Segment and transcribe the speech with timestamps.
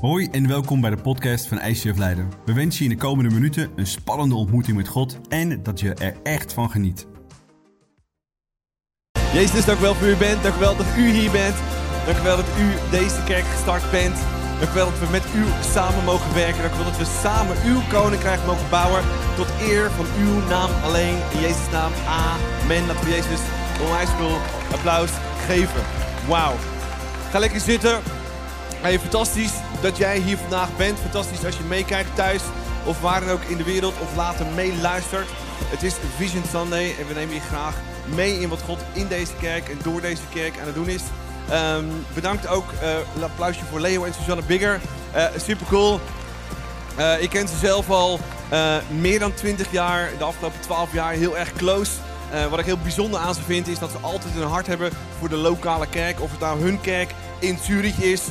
[0.00, 2.28] Hoi en welkom bij de podcast van ICF Leiden.
[2.44, 5.94] We wensen je in de komende minuten een spannende ontmoeting met God en dat je
[5.94, 7.06] er echt van geniet.
[9.32, 10.42] Jezus, dank u wel voor u bent.
[10.42, 11.54] Dank wel dat u hier bent.
[12.06, 14.16] Dank u wel dat u deze kerk gestart bent.
[14.58, 16.62] Dank u wel dat we met u samen mogen werken.
[16.62, 19.02] Dank u wel dat we samen uw koninkrijk mogen bouwen.
[19.36, 21.16] Tot eer van uw naam alleen.
[21.34, 21.92] In Jezus' naam.
[22.06, 22.86] Amen.
[22.86, 23.40] Dat we Jezus
[23.82, 24.38] onwijs veel
[24.72, 25.10] applaus
[25.46, 25.82] geven.
[26.28, 26.54] Wauw.
[27.30, 28.17] Ga lekker zitten.
[28.80, 30.98] Hey, fantastisch dat jij hier vandaag bent.
[30.98, 32.42] Fantastisch als je meekijkt thuis
[32.84, 35.28] of waar dan ook in de wereld of later meeluistert.
[35.64, 37.74] Het is Vision Sunday en we nemen je graag
[38.14, 41.02] mee in wat God in deze kerk en door deze kerk aan het doen is.
[41.50, 44.80] Ehm, bedankt ook, uh, applausje voor Leo en Susanne Bigger.
[45.16, 46.00] Uh, super cool.
[46.98, 48.20] Uh, ik ken ze zelf al
[48.88, 51.90] meer dan 20 jaar, de afgelopen 12 jaar heel erg close.
[52.50, 55.28] wat ik heel bijzonder aan ze vind is dat ze altijd een hart hebben voor
[55.28, 56.20] de lokale kerk.
[56.20, 58.22] Of het nou hun kerk in Zurich is,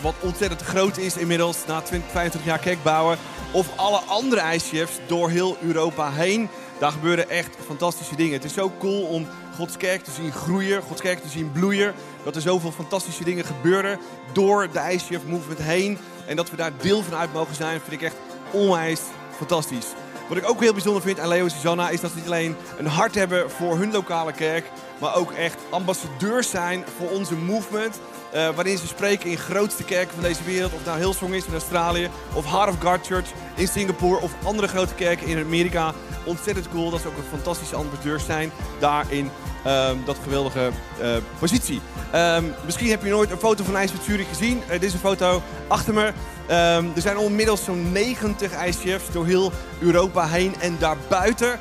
[0.00, 3.18] wat ontzettend groot is inmiddels na 20, 25 jaar kerkbouwen.
[3.52, 6.48] Of alle andere ICF's door heel Europa heen.
[6.78, 8.32] Daar gebeuren echt fantastische dingen.
[8.32, 9.26] Het is zo cool om
[9.56, 11.94] Gods kerk te zien groeien, Gods kerk te zien bloeien.
[12.24, 13.98] Dat er zoveel fantastische dingen gebeuren
[14.32, 15.98] door de ICF Movement heen.
[16.26, 18.16] En dat we daar deel van uit mogen zijn, vind ik echt
[18.50, 19.00] onwijs
[19.36, 19.86] fantastisch.
[20.28, 22.56] Wat ik ook heel bijzonder vind aan Leo en Susanna is dat ze niet alleen
[22.78, 24.64] een hart hebben voor hun lokale kerk,
[25.00, 28.00] maar ook echt ambassadeurs zijn voor onze movement.
[28.34, 30.72] Uh, waarin ze spreken in grootste kerken van deze wereld.
[30.72, 32.10] Of nou Hillsong is in Australië.
[32.34, 34.20] Of Heart of God Church in Singapore.
[34.20, 35.92] Of andere grote kerken in Amerika.
[36.24, 38.50] Ontzettend cool dat ze ook een fantastische ambassadeurs zijn.
[38.78, 39.30] Daar in
[39.66, 40.70] um, dat geweldige
[41.00, 41.80] uh, positie.
[42.14, 44.62] Um, misschien heb je nooit een foto van IJs Zurich gezien.
[44.64, 46.06] Uh, dit is een foto achter me.
[46.06, 51.58] Um, er zijn onmiddels zo'n 90 ICF's door heel Europa heen en daarbuiten.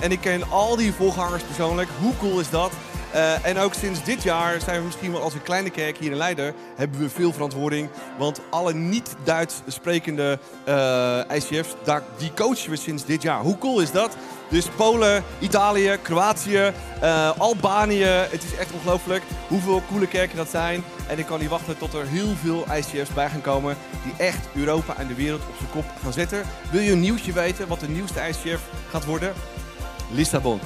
[0.00, 1.88] En ik ken al die volgangers persoonlijk.
[2.00, 2.72] Hoe cool is dat?
[3.14, 6.10] Uh, en ook sinds dit jaar zijn we misschien wel als een kleine kerk hier
[6.10, 6.54] in Leiden...
[6.76, 7.88] hebben we veel verantwoording.
[8.18, 13.40] Want alle niet-Duits sprekende uh, ICF's, daar, die coachen we sinds dit jaar.
[13.40, 14.16] Hoe cool is dat?
[14.48, 16.72] Dus Polen, Italië, Kroatië,
[17.02, 18.04] uh, Albanië.
[18.04, 20.84] Het is echt ongelooflijk hoeveel coole kerken dat zijn.
[21.06, 23.76] En ik kan niet wachten tot er heel veel ICF's bij gaan komen...
[24.02, 26.42] die echt Europa en de wereld op zijn kop gaan zetten.
[26.70, 28.60] Wil je een nieuwtje weten wat de nieuwste ICF
[28.90, 29.32] gaat worden?
[30.10, 30.60] Lissabon.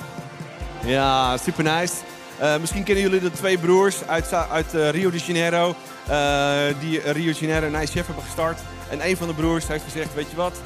[0.85, 1.95] Ja, super nice.
[2.41, 5.75] Uh, misschien kennen jullie de twee broers uit, uit uh, Rio de Janeiro.
[6.11, 8.61] Uh, die Rio de Janeiro een chef hebben gestart.
[8.91, 10.61] En een van de broers heeft gezegd, weet je wat?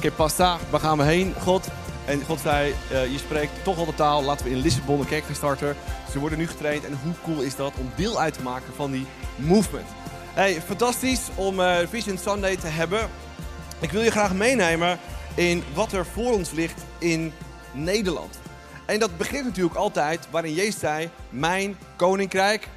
[0.00, 1.68] que pasa, waar gaan we heen, God?
[2.04, 4.22] En God zei, je spreekt toch al de taal.
[4.22, 5.76] Laten we in Lissabon een kerk gaan starten.
[6.12, 6.84] Ze worden nu getraind.
[6.84, 9.06] En hoe cool is dat om deel uit te maken van die
[9.36, 9.86] movement?
[10.34, 11.56] Hey, fantastisch om
[11.88, 13.08] Vision Sunday te hebben.
[13.80, 14.98] Ik wil je graag meenemen
[15.34, 17.32] in wat er voor ons ligt in
[17.72, 18.38] Nederland.
[18.86, 22.68] En dat begint natuurlijk altijd waarin Jezus zei: Mijn koninkrijk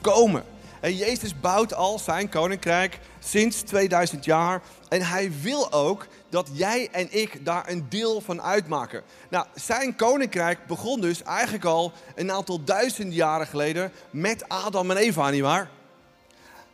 [0.00, 0.44] komen.
[0.80, 4.62] En Jezus bouwt al zijn koninkrijk sinds 2000 jaar.
[4.88, 9.02] En hij wil ook dat jij en ik daar een deel van uitmaken.
[9.30, 14.96] Nou, zijn koninkrijk begon dus eigenlijk al een aantal duizenden jaren geleden met Adam en
[14.96, 15.70] Eva, nietwaar?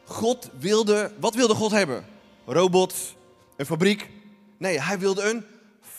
[0.05, 2.05] God wilde, wat wilde God hebben?
[2.47, 3.17] Robots,
[3.57, 4.11] een fabriek?
[4.59, 5.45] Nee, hij wilde een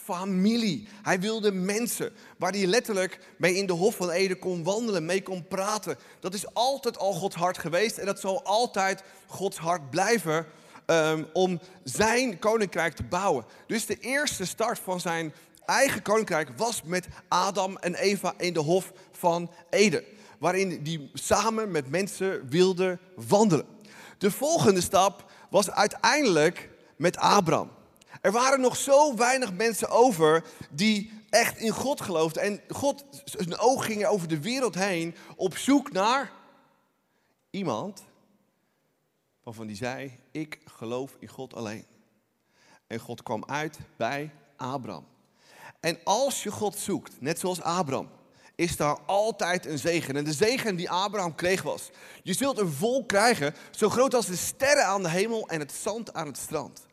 [0.03, 0.87] familie.
[1.01, 5.23] Hij wilde mensen waar hij letterlijk mee in de Hof van Eden kon wandelen, mee
[5.23, 5.97] kon praten.
[6.19, 10.45] Dat is altijd al Gods hart geweest en dat zal altijd Gods hart blijven
[10.85, 13.45] um, om zijn koninkrijk te bouwen.
[13.67, 15.33] Dus de eerste start van zijn
[15.65, 20.03] eigen koninkrijk was met Adam en Eva in de Hof van Eden.
[20.39, 23.65] Waarin die samen met mensen wilden wandelen.
[24.17, 27.69] De volgende stap was uiteindelijk met Abraham.
[28.23, 32.41] Er waren nog zo weinig mensen over die echt in God geloofden.
[32.41, 36.31] En God, zijn oog ging over de wereld heen op zoek naar
[37.49, 38.03] iemand
[39.43, 41.85] waarvan die zei, ik geloof in God alleen.
[42.87, 45.05] En God kwam uit bij Abraham.
[45.79, 48.09] En als je God zoekt, net zoals Abraham,
[48.55, 50.15] is daar altijd een zegen.
[50.15, 51.89] En de zegen die Abraham kreeg was,
[52.21, 55.71] je zult een volk krijgen zo groot als de sterren aan de hemel en het
[55.71, 56.91] zand aan het strand.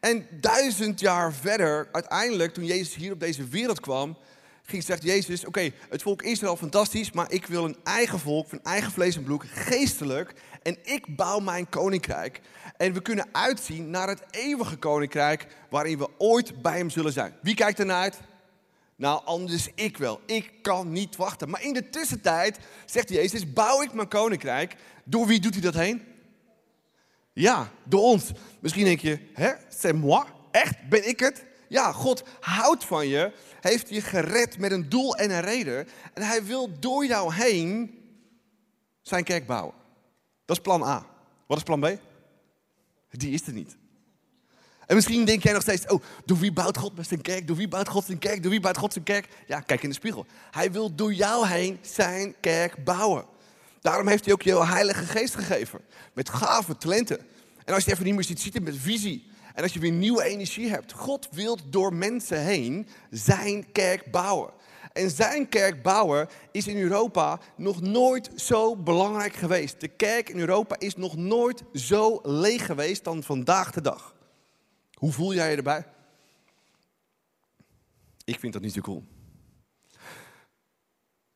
[0.00, 4.16] En duizend jaar verder, uiteindelijk, toen Jezus hier op deze wereld kwam,
[4.62, 8.62] ging zegt Jezus: Oké, het volk Israël fantastisch, maar ik wil een eigen volk, van
[8.62, 10.34] eigen vlees en bloed, geestelijk.
[10.62, 12.40] En ik bouw mijn koninkrijk.
[12.76, 17.34] En we kunnen uitzien naar het eeuwige koninkrijk, waarin we ooit bij hem zullen zijn.
[17.42, 18.18] Wie kijkt ernaar uit?
[18.96, 20.20] Nou, anders ik wel.
[20.26, 21.50] Ik kan niet wachten.
[21.50, 24.76] Maar in de tussentijd, zegt Jezus, bouw ik mijn koninkrijk.
[25.04, 26.02] Door wie doet hij dat heen?
[27.38, 28.32] Ja, door ons.
[28.60, 30.24] Misschien denk je, hè, c'est moi?
[30.50, 30.88] Echt?
[30.88, 31.44] Ben ik het?
[31.68, 35.88] Ja, God houdt van je, heeft je gered met een doel en een reden.
[36.14, 37.98] En hij wil door jou heen
[39.02, 39.74] zijn kerk bouwen.
[40.44, 41.06] Dat is plan A.
[41.46, 41.98] Wat is plan B?
[43.10, 43.76] Die is er niet.
[44.86, 47.46] En misschien denk jij nog steeds, oh, door wie bouwt God met zijn kerk?
[47.46, 48.42] Door wie bouwt God zijn kerk?
[48.42, 49.28] Door wie bouwt God zijn kerk?
[49.46, 50.26] Ja, kijk in de spiegel.
[50.50, 53.24] Hij wil door jou heen zijn kerk bouwen.
[53.86, 55.80] Daarom heeft hij ook jouw heilige geest gegeven.
[56.12, 57.18] Met gaven, talenten.
[57.64, 59.30] En als je even niet meer ziet zitten met visie.
[59.54, 60.92] En als je weer nieuwe energie hebt.
[60.92, 64.52] God wil door mensen heen zijn kerk bouwen.
[64.92, 69.80] En zijn kerk bouwen is in Europa nog nooit zo belangrijk geweest.
[69.80, 74.14] De kerk in Europa is nog nooit zo leeg geweest dan vandaag de dag.
[74.92, 75.84] Hoe voel jij je erbij?
[78.24, 79.04] Ik vind dat niet zo cool.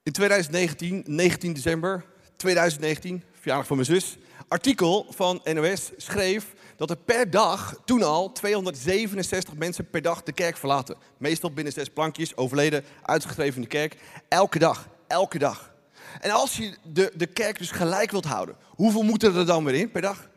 [0.02, 2.04] In 2019, 19 december
[2.40, 4.16] 2019, verjaardag van mijn zus,
[4.48, 10.32] artikel van NOS schreef dat er per dag, toen al, 267 mensen per dag de
[10.32, 10.96] kerk verlaten.
[11.18, 13.96] Meestal binnen zes plankjes, overleden, uitgeschreven in de kerk.
[14.28, 15.74] Elke dag, elke dag.
[16.20, 19.74] En als je de, de kerk dus gelijk wilt houden, hoeveel moeten er dan weer
[19.74, 20.28] in per dag?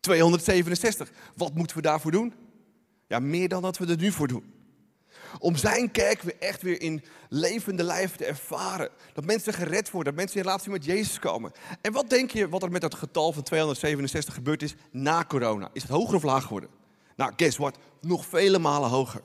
[0.00, 1.10] 267.
[1.34, 2.34] Wat moeten we daarvoor doen?
[3.06, 4.55] Ja, meer dan dat we er nu voor doen.
[5.38, 8.88] Om zijn kerk weer echt weer in levende lijf te ervaren.
[9.12, 11.52] Dat mensen gered worden, dat mensen in relatie met Jezus komen.
[11.80, 15.70] En wat denk je wat er met dat getal van 267 gebeurd is na corona?
[15.72, 16.70] Is het hoger of lager geworden?
[17.16, 17.78] Nou, guess what?
[18.00, 19.22] Nog vele malen hoger.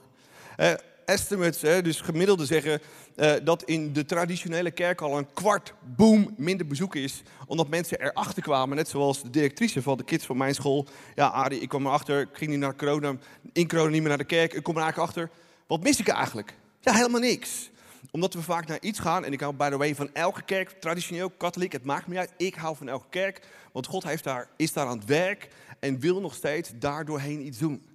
[0.57, 0.73] Eh,
[1.05, 2.81] estimates, dus gemiddelde zeggen
[3.15, 7.21] eh, dat in de traditionele kerk al een kwart boom minder bezoek is.
[7.47, 10.87] Omdat mensen erachter kwamen, net zoals de directrice van de kids van mijn school.
[11.15, 13.15] Ja, Adi, ik kwam erachter, ik ging niet naar corona,
[13.53, 14.53] in corona niet meer naar de kerk.
[14.53, 15.29] Ik kom er eigenlijk achter,
[15.71, 16.53] wat mis ik eigenlijk?
[16.79, 17.69] Ja, helemaal niks.
[18.11, 20.69] Omdat we vaak naar iets gaan, en ik hou by the way van elke kerk,
[20.69, 22.33] traditioneel, katholiek, het maakt me niet uit.
[22.37, 25.47] Ik hou van elke kerk, want God heeft daar, is daar aan het werk
[25.79, 27.85] en wil nog steeds daardoorheen iets doen.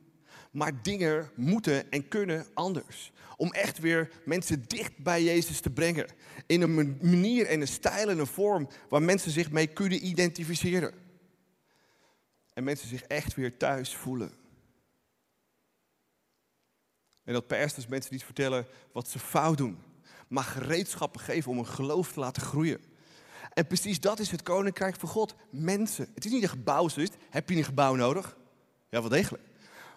[0.51, 3.13] Maar dingen moeten en kunnen anders.
[3.37, 6.07] Om echt weer mensen dicht bij Jezus te brengen.
[6.47, 10.95] In een manier en een stijl en een vorm waar mensen zich mee kunnen identificeren.
[12.55, 14.46] En mensen zich echt weer thuis voelen.
[17.27, 19.79] En dat pastors mensen niet vertellen wat ze fout doen.
[20.29, 22.81] Maar gereedschappen geven om een geloof te laten groeien.
[23.53, 25.35] En precies dat is het koninkrijk van God.
[25.51, 26.09] Mensen.
[26.15, 27.09] Het is niet een gebouw, zus.
[27.31, 28.37] Heb je een gebouw nodig?
[28.89, 29.43] Ja, wel degelijk.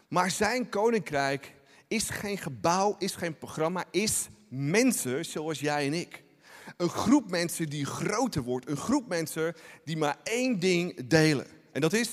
[0.07, 1.53] Maar zijn koninkrijk
[1.87, 6.23] is geen gebouw, is geen programma, is mensen zoals jij en ik.
[6.77, 8.69] Een groep mensen die groter wordt.
[8.69, 11.47] Een groep mensen die maar één ding delen.
[11.71, 12.09] En dat is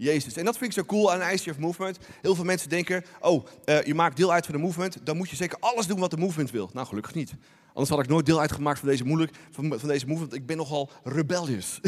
[0.00, 0.36] Jezus.
[0.36, 1.98] En dat vind ik zo cool aan ICF Movement.
[2.20, 5.30] Heel veel mensen denken, oh, uh, je maakt deel uit van de movement, dan moet
[5.30, 6.70] je zeker alles doen wat de movement wil.
[6.72, 7.32] Nou, gelukkig niet.
[7.68, 10.34] Anders had ik nooit deel uitgemaakt van deze, moeilijk, van, deze movement.
[10.34, 11.80] Ik ben nogal rebellious.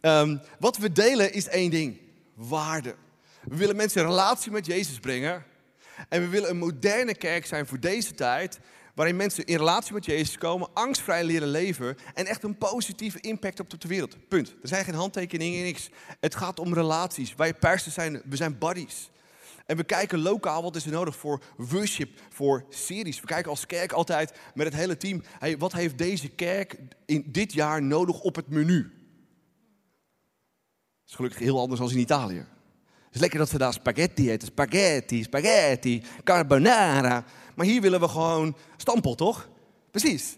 [0.00, 2.00] um, wat we delen is één ding.
[2.34, 2.94] Waarde.
[3.42, 5.44] We willen mensen in relatie met Jezus brengen.
[6.08, 8.60] En we willen een moderne kerk zijn voor deze tijd.
[8.94, 13.60] Waarin mensen in relatie met Jezus komen, angstvrij leren leven en echt een positieve impact
[13.60, 14.28] op de wereld.
[14.28, 14.54] Punt.
[14.62, 15.90] Er zijn geen handtekeningen, niks.
[16.20, 17.34] Het gaat om relaties.
[17.34, 19.10] Wij persen zijn, we zijn buddies.
[19.66, 23.20] En we kijken lokaal wat is er nodig voor worship, voor series.
[23.20, 25.22] We kijken als kerk altijd met het hele team.
[25.38, 28.82] Hey, wat heeft deze kerk in dit jaar nodig op het menu?
[28.82, 28.92] Dat
[31.08, 32.46] is gelukkig heel anders dan in Italië.
[33.04, 34.48] Het is lekker dat ze daar spaghetti eten.
[34.48, 37.24] Spaghetti, spaghetti, carbonara.
[37.54, 39.48] Maar hier willen we gewoon stampot, toch?
[39.90, 40.36] Precies.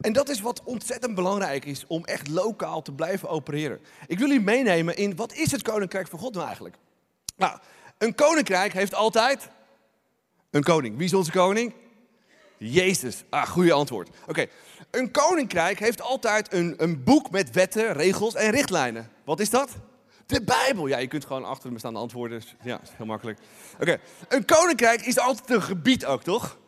[0.00, 3.80] En dat is wat ontzettend belangrijk is om echt lokaal te blijven opereren.
[4.06, 6.76] Ik wil u meenemen in wat is het koninkrijk van God nou eigenlijk?
[7.36, 7.58] Nou,
[7.98, 9.48] een koninkrijk heeft altijd
[10.50, 10.96] een koning.
[10.96, 11.74] Wie is onze koning?
[12.58, 13.24] Jezus.
[13.30, 14.08] Ah, goede antwoord.
[14.26, 14.46] Oké.
[14.90, 19.10] Een koninkrijk heeft altijd een, een boek met wetten, regels en richtlijnen.
[19.24, 19.70] Wat is dat?
[20.26, 20.86] De Bijbel.
[20.86, 22.42] Ja, je kunt gewoon achter me staan antwoorden.
[22.62, 23.38] Ja, is heel makkelijk.
[23.80, 26.58] Oké, een koninkrijk is altijd een gebied ook, toch?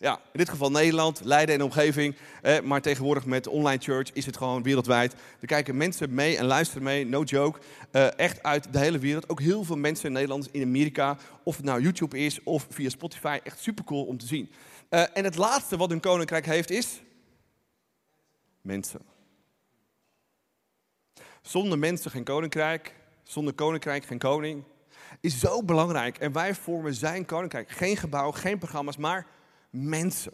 [0.00, 2.16] Ja, in dit geval Nederland, Leiden en omgeving.
[2.42, 5.14] Eh, maar tegenwoordig met online church is het gewoon wereldwijd.
[5.40, 7.60] Er kijken mensen mee en luisteren mee, no joke.
[7.90, 9.28] Eh, echt uit de hele wereld.
[9.28, 11.16] Ook heel veel mensen, Nederlanders in Amerika.
[11.42, 13.38] Of het nou YouTube is of via Spotify.
[13.44, 14.50] Echt super cool om te zien.
[14.90, 17.00] Uh, en het laatste wat een koninkrijk heeft is...
[18.60, 19.00] Mensen.
[21.42, 22.94] Zonder mensen geen koninkrijk.
[23.30, 24.64] Zonder koninkrijk geen koning.
[25.20, 26.18] Is zo belangrijk.
[26.18, 27.70] En wij vormen zijn koninkrijk.
[27.70, 29.26] Geen gebouw, geen programma's, maar
[29.70, 30.32] mensen.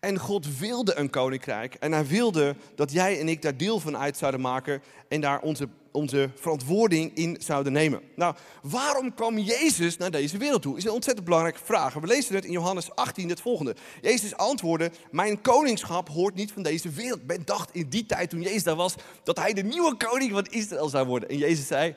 [0.00, 1.74] En God wilde een koninkrijk.
[1.74, 4.82] En hij wilde dat jij en ik daar deel van uit zouden maken.
[5.08, 8.02] En daar onze, onze verantwoording in zouden nemen.
[8.16, 10.76] Nou, waarom kwam Jezus naar deze wereld toe?
[10.76, 11.94] Is een ontzettend belangrijke vraag.
[11.94, 13.76] We lezen het in Johannes 18 het volgende.
[14.00, 17.26] Jezus antwoordde: Mijn koningschap hoort niet van deze wereld.
[17.26, 18.94] Men dacht in die tijd toen Jezus daar was.
[19.22, 21.28] dat hij de nieuwe koning van Israël zou worden.
[21.28, 21.94] En Jezus zei: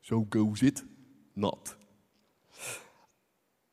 [0.00, 0.84] So goes it
[1.32, 1.76] not.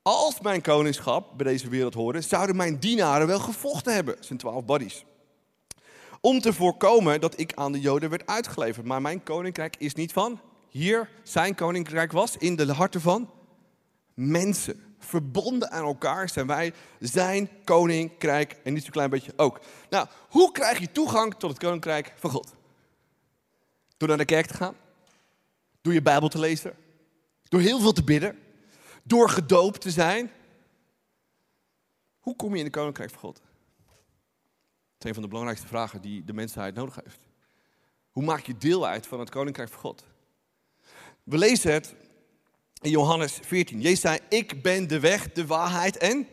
[0.01, 4.15] Als mijn koningschap bij deze wereld hoorde, zouden mijn dienaren wel gevochten hebben.
[4.19, 5.05] Zijn twaalf buddies.
[6.25, 8.86] Om te voorkomen dat ik aan de Joden werd uitgeleverd.
[8.86, 11.10] Maar mijn koninkrijk is niet van hier.
[11.24, 13.32] Zijn koninkrijk was in de harten van
[14.13, 14.96] mensen.
[15.00, 19.60] Verbonden aan elkaar zijn wij zijn koninkrijk en niet zo'n klein beetje ook.
[19.89, 22.53] Nou, hoe krijg je toegang tot het koninkrijk van God?
[23.98, 24.75] Door naar de kerk te gaan?
[25.82, 26.75] Door je Bijbel te lezen?
[27.44, 28.39] Door heel veel te bidden?
[29.03, 30.32] Door gedoopt te zijn?
[32.20, 33.42] Hoe kom je in het koninkrijk van God?
[35.03, 37.19] Is een van de belangrijkste vragen die de mensheid nodig heeft.
[38.12, 40.03] Hoe maak je deel uit van het koninkrijk van God?
[41.24, 41.95] We lezen het
[42.81, 43.81] in Johannes 14.
[43.81, 46.27] Jezus zei, ik ben de weg, de waarheid en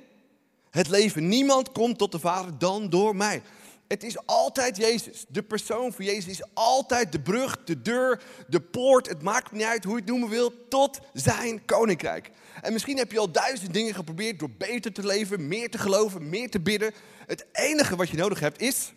[0.70, 1.28] het leven.
[1.28, 3.42] Niemand komt tot de Vader dan door mij.
[3.90, 5.24] Het is altijd Jezus.
[5.28, 9.08] De persoon van Jezus is altijd de brug, de deur, de poort.
[9.08, 12.30] Het maakt niet uit hoe je het noemen wil, tot zijn koninkrijk.
[12.62, 16.28] En misschien heb je al duizend dingen geprobeerd door beter te leven, meer te geloven,
[16.28, 16.92] meer te bidden.
[17.26, 18.92] Het enige wat je nodig hebt is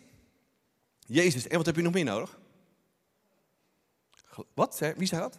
[0.98, 1.46] Jezus.
[1.46, 2.38] En wat heb je nog meer nodig?
[4.54, 4.80] Wat?
[4.96, 5.38] Wie zei dat?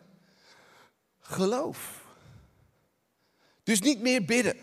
[1.20, 2.04] Geloof.
[3.64, 4.58] Dus niet meer bidden.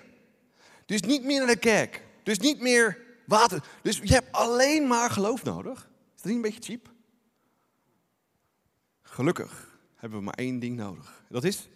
[0.86, 2.02] Dus niet meer naar de kerk.
[2.22, 3.64] Dus niet meer water.
[3.82, 5.90] Dus je hebt alleen maar geloof nodig.
[6.16, 6.90] Is dat niet een beetje cheap?
[9.02, 11.22] Gelukkig hebben we maar één ding nodig.
[11.28, 11.68] Dat is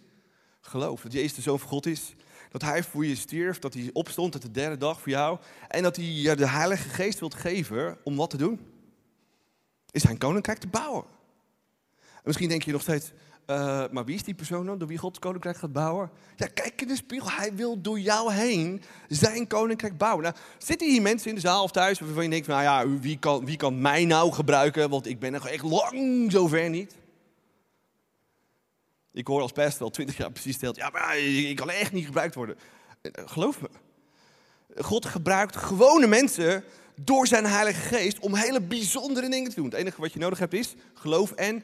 [0.61, 1.01] geloof.
[1.01, 2.15] Dat Jezus de Zoon van God is.
[2.51, 3.59] Dat Hij voor je stierf.
[3.59, 5.39] Dat Hij opstond op de derde dag voor jou.
[5.67, 8.59] En dat Hij je de Heilige Geest wilt geven om wat te doen?
[9.91, 11.05] Is zijn koninkrijk te bouwen.
[11.99, 13.11] En misschien denk je nog steeds,
[13.47, 16.09] uh, maar wie is die persoon dan door wie God het koninkrijk gaat bouwen?
[16.35, 17.31] Ja, kijk in de spiegel.
[17.31, 20.23] Hij wil door jou heen zijn koninkrijk bouwen.
[20.23, 23.19] Nou, zitten hier mensen in de zaal of thuis waarvan je denkt, nou ja, wie
[23.19, 24.89] kan, wie kan mij nou gebruiken?
[24.89, 26.95] Want ik ben nog echt lang zover niet.
[29.13, 32.05] Ik hoor als pastor al twintig jaar precies stelt, ja, maar ik kan echt niet
[32.05, 32.57] gebruikt worden.
[33.01, 33.69] Eh, geloof me.
[34.75, 36.63] God gebruikt gewone mensen
[36.95, 39.65] door zijn Heilige Geest om hele bijzondere dingen te doen.
[39.65, 41.63] Het enige wat je nodig hebt is geloof en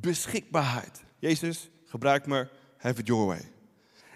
[0.00, 1.04] beschikbaarheid.
[1.18, 3.52] Jezus, gebruik me, have it your way.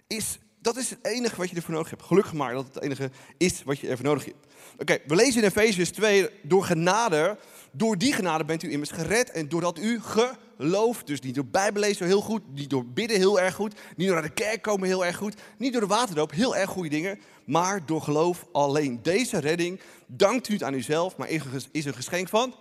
[0.06, 2.02] Is, dat is het enige wat je ervoor nodig hebt.
[2.02, 4.46] Gelukkig maar dat het enige is wat je ervoor nodig hebt.
[4.78, 7.38] Oké, we lezen in Efesius 2, door genade,
[7.72, 9.30] door die genade bent u immers gered.
[9.30, 13.54] En doordat u gelooft, dus niet door bijbelezen heel goed, niet door bidden heel erg
[13.54, 16.56] goed, niet door naar de kerk komen heel erg goed, niet door de waterdoop, heel
[16.56, 19.02] erg goede dingen, maar door geloof alleen.
[19.02, 21.28] Deze redding dankt u het aan uzelf, maar
[21.70, 22.54] is een geschenk van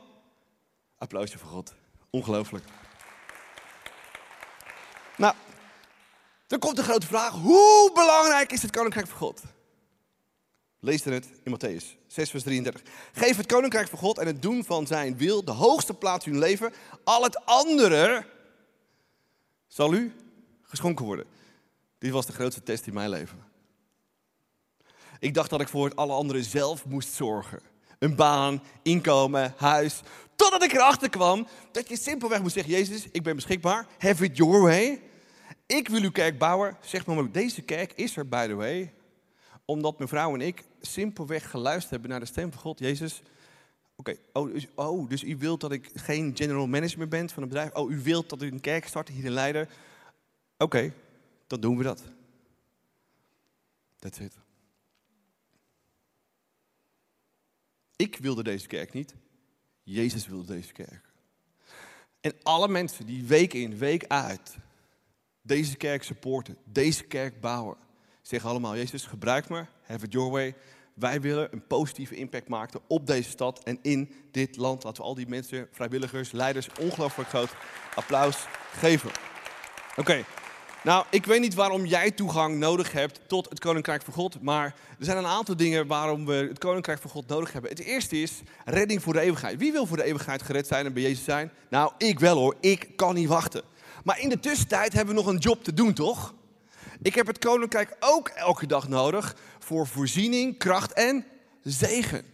[0.98, 1.74] applausje voor God.
[2.10, 2.64] Ongelooflijk.
[5.20, 5.34] Nou,
[6.48, 9.42] dan komt de grote vraag: hoe belangrijk is het koninkrijk van God?
[10.80, 12.82] Lees het in Matthäus 6, vers 33.
[13.14, 16.34] Geef het koninkrijk van God en het doen van zijn wil de hoogste plaats in
[16.34, 16.74] uw leven.
[17.04, 18.26] Al het andere
[19.68, 20.14] zal u
[20.62, 21.26] geschonken worden.
[21.98, 23.44] Dit was de grootste test in mijn leven.
[25.20, 27.60] Ik dacht dat ik voor het alle andere zelf moest zorgen.
[28.00, 30.02] Een baan, inkomen, huis.
[30.36, 33.88] Totdat ik erachter kwam dat je simpelweg moet zeggen: Jezus, ik ben beschikbaar.
[33.98, 35.09] Have it your way.
[35.78, 36.78] Ik wil uw kerk bouwen.
[36.82, 38.94] Zeg maar, deze kerk is er, by the way.
[39.66, 42.80] Omdat mevrouw en ik simpelweg geluisterd hebben naar de stem van God.
[42.80, 43.22] Jezus,
[43.96, 47.50] oké, oh, dus, oh, dus u wilt dat ik geen general manager ben van een
[47.50, 47.74] bedrijf?
[47.74, 49.70] Oh, u wilt dat u een kerk start hier in Leiden?
[50.58, 50.94] Oké,
[51.48, 52.04] dan doen we dat.
[54.00, 54.34] That's it.
[57.96, 59.16] Ik wilde deze kerk niet.
[59.84, 61.12] Jezus wilde deze kerk.
[62.22, 64.58] En alle mensen die week in, week uit
[65.42, 67.78] deze kerk supporten, deze kerk bouwen.
[68.22, 70.56] Zeg allemaal, Jezus, gebruik me, have it your way.
[70.94, 74.84] Wij willen een positieve impact maken op deze stad en in dit land.
[74.84, 77.56] Laten we al die mensen, vrijwilligers, leiders, ongelooflijk groot
[77.96, 79.12] applaus geven.
[79.96, 80.24] Oké,
[80.84, 84.42] nou, ik weet niet waarom jij toegang nodig hebt tot het Koninkrijk van God.
[84.42, 87.72] Maar er zijn een aantal dingen waarom we het Koninkrijk van God nodig hebben.
[87.72, 89.60] Het eerste is redding voor de eeuwigheid.
[89.60, 91.52] Wie wil voor de eeuwigheid gered zijn en bij Jezus zijn?
[91.70, 92.56] Nou, ik wel hoor.
[92.60, 93.64] Ik kan niet wachten.
[94.10, 96.34] Maar in de tussentijd hebben we nog een job te doen, toch?
[97.02, 101.26] Ik heb het koninkrijk ook elke dag nodig voor voorziening, kracht en
[101.64, 102.26] zegen.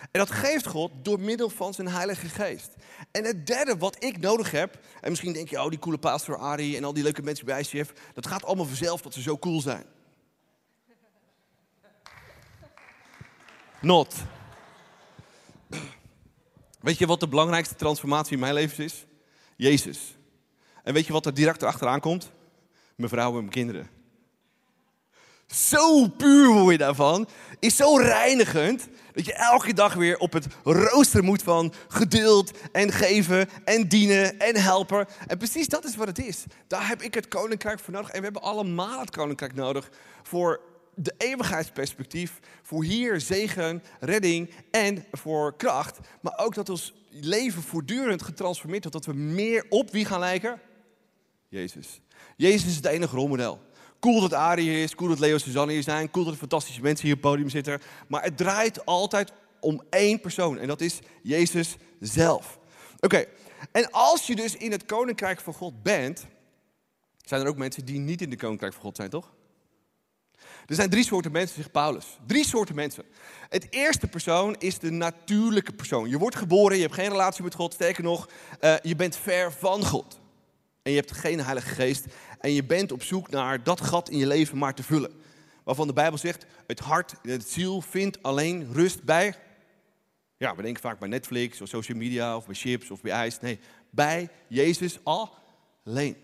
[0.00, 2.74] En dat geeft God door middel van zijn Heilige Geest.
[3.10, 6.38] En het derde wat ik nodig heb, en misschien denk je, oh die coole pastor
[6.38, 9.38] Ari en al die leuke mensen bij ICF, dat gaat allemaal vanzelf dat ze zo
[9.38, 9.84] cool zijn.
[13.80, 14.14] Not.
[16.80, 19.06] Weet je wat de belangrijkste transformatie in mijn leven is?
[19.56, 20.15] Jezus.
[20.86, 22.30] En weet je wat er direct achteraan komt?
[22.96, 23.88] Mevrouw en mijn kinderen.
[25.46, 27.28] Zo puur word je daarvan.
[27.58, 28.88] Is zo reinigend.
[29.12, 34.38] Dat je elke dag weer op het rooster moet van geduld en geven en dienen
[34.38, 35.06] en helpen.
[35.26, 36.44] En precies dat is wat het is.
[36.66, 38.10] Daar heb ik het koninkrijk voor nodig.
[38.10, 39.90] En we hebben allemaal het koninkrijk nodig
[40.22, 40.60] voor
[40.94, 45.98] de eeuwigheidsperspectief, voor hier zegen, redding en voor kracht.
[46.20, 50.60] Maar ook dat ons leven voortdurend getransformeerd wordt, dat we meer op wie gaan lijken?
[51.48, 52.00] Jezus.
[52.36, 53.60] Jezus is het enige rolmodel.
[54.00, 56.80] Cool dat Arie hier is, cool dat Leo Suzanne hier zijn, cool dat er fantastische
[56.80, 57.80] mensen hier op het podium zitten.
[58.08, 62.58] Maar het draait altijd om één persoon en dat is Jezus zelf.
[63.00, 63.24] Oké,
[63.72, 66.26] en als je dus in het koninkrijk van God bent,
[67.24, 69.34] zijn er ook mensen die niet in de koninkrijk van God zijn, toch?
[70.66, 72.18] Er zijn drie soorten mensen, zegt Paulus.
[72.26, 73.04] Drie soorten mensen.
[73.48, 76.08] Het eerste persoon is de natuurlijke persoon.
[76.08, 77.72] Je wordt geboren, je hebt geen relatie met God.
[77.72, 78.28] Sterker nog,
[78.60, 80.20] uh, je bent ver van God.
[80.86, 82.04] En je hebt geen Heilige Geest.
[82.40, 85.10] En je bent op zoek naar dat gat in je leven maar te vullen.
[85.64, 89.34] Waarvan de Bijbel zegt, het hart en het ziel vindt alleen rust bij...
[90.36, 93.40] Ja, we denken vaak bij Netflix of social media of bij chips of bij ijs.
[93.40, 93.58] Nee,
[93.90, 96.16] bij Jezus alleen.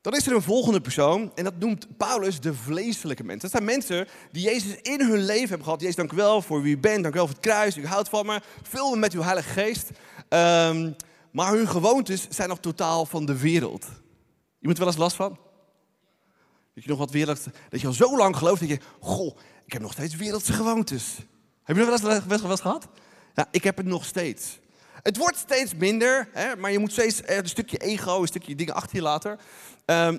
[0.00, 3.50] Dan is er een volgende persoon en dat noemt Paulus de vleeselijke mensen.
[3.50, 5.80] Dat zijn mensen die Jezus in hun leven hebben gehad.
[5.80, 7.86] Jezus, dank u wel voor wie u bent, dank u wel voor het kruis, u
[7.86, 8.40] houdt van me.
[8.62, 9.90] Vul me met uw heilige geest.
[10.28, 10.96] Um,
[11.32, 13.86] maar hun gewoontes zijn nog totaal van de wereld.
[14.60, 15.38] Iemand wel eens last van?
[16.74, 19.72] Dat je nog wat wereld, dat je al zo lang gelooft dat je, goh, ik
[19.72, 21.16] heb nog steeds wereldse gewoontes.
[21.62, 22.88] Heb je dat wel eens, wel eens gehad?
[23.34, 24.58] Ja, ik heb het nog steeds.
[25.08, 28.74] Het wordt steeds minder, hè, maar je moet steeds een stukje ego, een stukje dingen
[28.74, 29.30] achter je laten.
[29.30, 29.38] Um,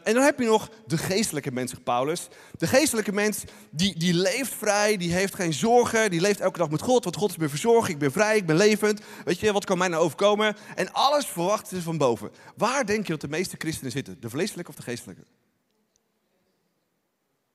[0.04, 2.28] en dan heb je nog de geestelijke mens, Paulus.
[2.58, 6.70] De geestelijke mens, die, die leeft vrij, die heeft geen zorgen, die leeft elke dag
[6.70, 7.04] met God.
[7.04, 9.02] Want God is me verzorgd, ik ben vrij, ik ben levend.
[9.26, 10.56] Weet je, wat kan mij nou overkomen?
[10.76, 12.32] En alles verwacht ze van boven.
[12.56, 14.22] Waar denk je dat de meeste christenen zitten?
[14.22, 15.24] De vleeselijke of de geestelijke?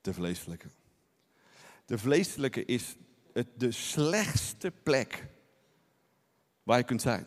[0.00, 0.66] De vleeselijke.
[1.86, 2.96] De vleeselijke is
[3.32, 5.32] het, de slechtste plek
[6.64, 7.26] waar je kunt zijn.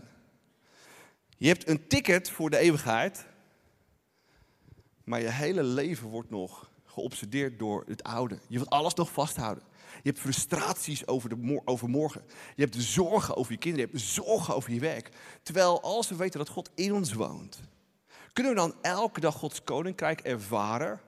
[1.37, 3.25] Je hebt een ticket voor de eeuwigheid,
[5.03, 8.39] maar je hele leven wordt nog geobsedeerd door het oude.
[8.47, 9.63] Je wilt alles nog vasthouden.
[10.03, 12.23] Je hebt frustraties over, de, over morgen.
[12.55, 13.87] Je hebt zorgen over je kinderen.
[13.87, 15.09] Je hebt zorgen over je werk.
[15.43, 17.59] Terwijl als we weten dat God in ons woont,
[18.33, 20.99] kunnen we dan elke dag Gods koninkrijk ervaren?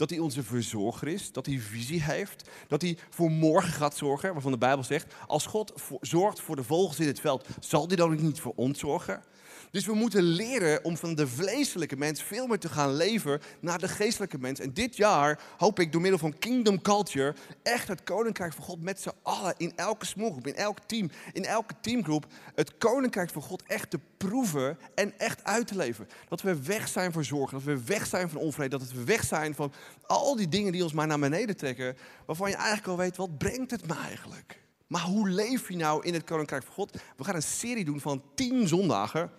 [0.00, 4.32] Dat hij onze verzorger is, dat hij visie heeft, dat hij voor morgen gaat zorgen,
[4.32, 7.96] waarvan de Bijbel zegt, als God zorgt voor de vogels in het veld, zal hij
[7.96, 9.22] dan ook niet voor ons zorgen?
[9.70, 13.78] Dus we moeten leren om van de vleeselijke mens veel meer te gaan leven naar
[13.78, 14.60] de geestelijke mens.
[14.60, 18.82] En dit jaar hoop ik door middel van Kingdom Culture echt het koninkrijk van God
[18.82, 23.42] met z'n allen in elke smallgroep, in elk team, in elke teamgroep, het koninkrijk van
[23.42, 26.08] God echt te proeven en echt uit te leven.
[26.28, 29.24] Dat we weg zijn voor zorgen, dat we weg zijn van onvrede, dat we weg
[29.24, 29.72] zijn van
[30.06, 33.38] al die dingen die ons maar naar beneden trekken, waarvan je eigenlijk al weet, wat
[33.38, 34.60] brengt het me eigenlijk?
[34.86, 36.98] Maar hoe leef je nou in het Koninkrijk van God?
[37.16, 39.30] We gaan een serie doen van tien zondagen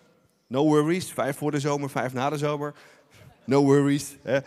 [0.51, 1.11] No worries.
[1.11, 2.73] Vijf voor de zomer, vijf na de zomer.
[3.45, 4.15] No worries.
[4.21, 4.39] Hè.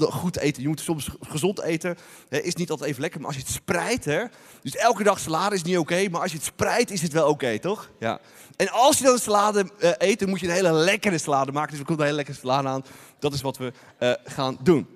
[0.00, 0.62] Goed eten.
[0.62, 1.96] Je moet soms gezond eten.
[2.28, 4.04] Is niet altijd even lekker, maar als je het spreidt.
[4.04, 4.24] Hè.
[4.62, 7.28] Dus elke dag salade is niet oké, maar als je het spreidt is het wel
[7.28, 7.90] oké, toch?
[7.98, 8.20] Ja.
[8.56, 11.70] En als je dan salade uh, eet, dan moet je een hele lekkere salade maken.
[11.70, 12.84] Dus er komt een hele lekkere salade aan.
[13.18, 14.86] Dat is wat we uh, gaan doen.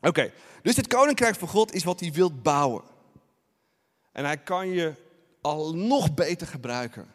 [0.00, 2.82] Oké, dus het koninkrijk van God is wat hij wilt bouwen.
[4.12, 4.94] En hij kan je
[5.40, 7.06] al nog beter gebruiken.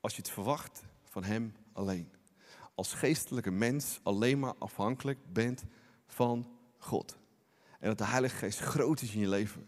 [0.00, 2.08] Als je het verwacht van Hem alleen.
[2.74, 5.64] Als geestelijke mens alleen maar afhankelijk bent
[6.06, 7.18] van God.
[7.80, 9.66] En dat de Heilige Geest groot is in je leven.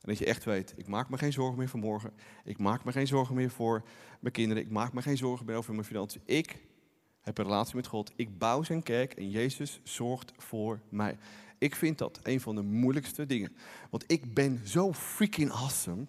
[0.00, 2.12] En dat je echt weet, ik maak me geen zorgen meer voor morgen.
[2.44, 3.82] Ik maak me geen zorgen meer voor
[4.20, 4.62] mijn kinderen.
[4.62, 6.22] Ik maak me geen zorgen meer over mijn financiën.
[6.24, 6.58] Ik
[7.20, 8.12] heb een relatie met God.
[8.16, 11.18] Ik bouw zijn kerk en Jezus zorgt voor mij.
[11.58, 13.56] Ik vind dat een van de moeilijkste dingen.
[13.90, 16.06] Want ik ben zo freaking awesome.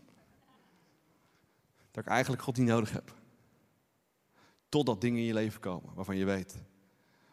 [1.92, 3.16] Dat ik eigenlijk God niet nodig heb.
[4.70, 6.56] Totdat dingen in je leven komen waarvan je weet,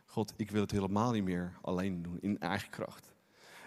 [0.07, 3.12] God, ik wil het helemaal niet meer alleen doen in eigen kracht.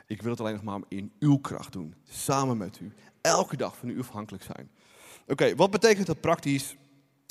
[0.07, 2.93] Ik wil het alleen nog maar in uw kracht doen, samen met u.
[3.21, 4.71] Elke dag van u afhankelijk zijn.
[5.27, 6.75] Oké, wat betekent dat praktisch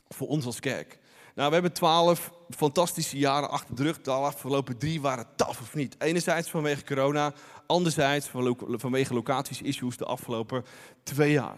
[0.09, 0.99] voor ons als kerk?
[1.35, 4.01] Nou, we hebben twaalf fantastische jaren achter de rug.
[4.01, 5.97] De afgelopen drie waren taf of niet.
[5.99, 7.33] Enerzijds vanwege corona,
[7.67, 8.29] anderzijds
[8.69, 10.65] vanwege locaties-issues de afgelopen
[11.03, 11.57] twee jaar.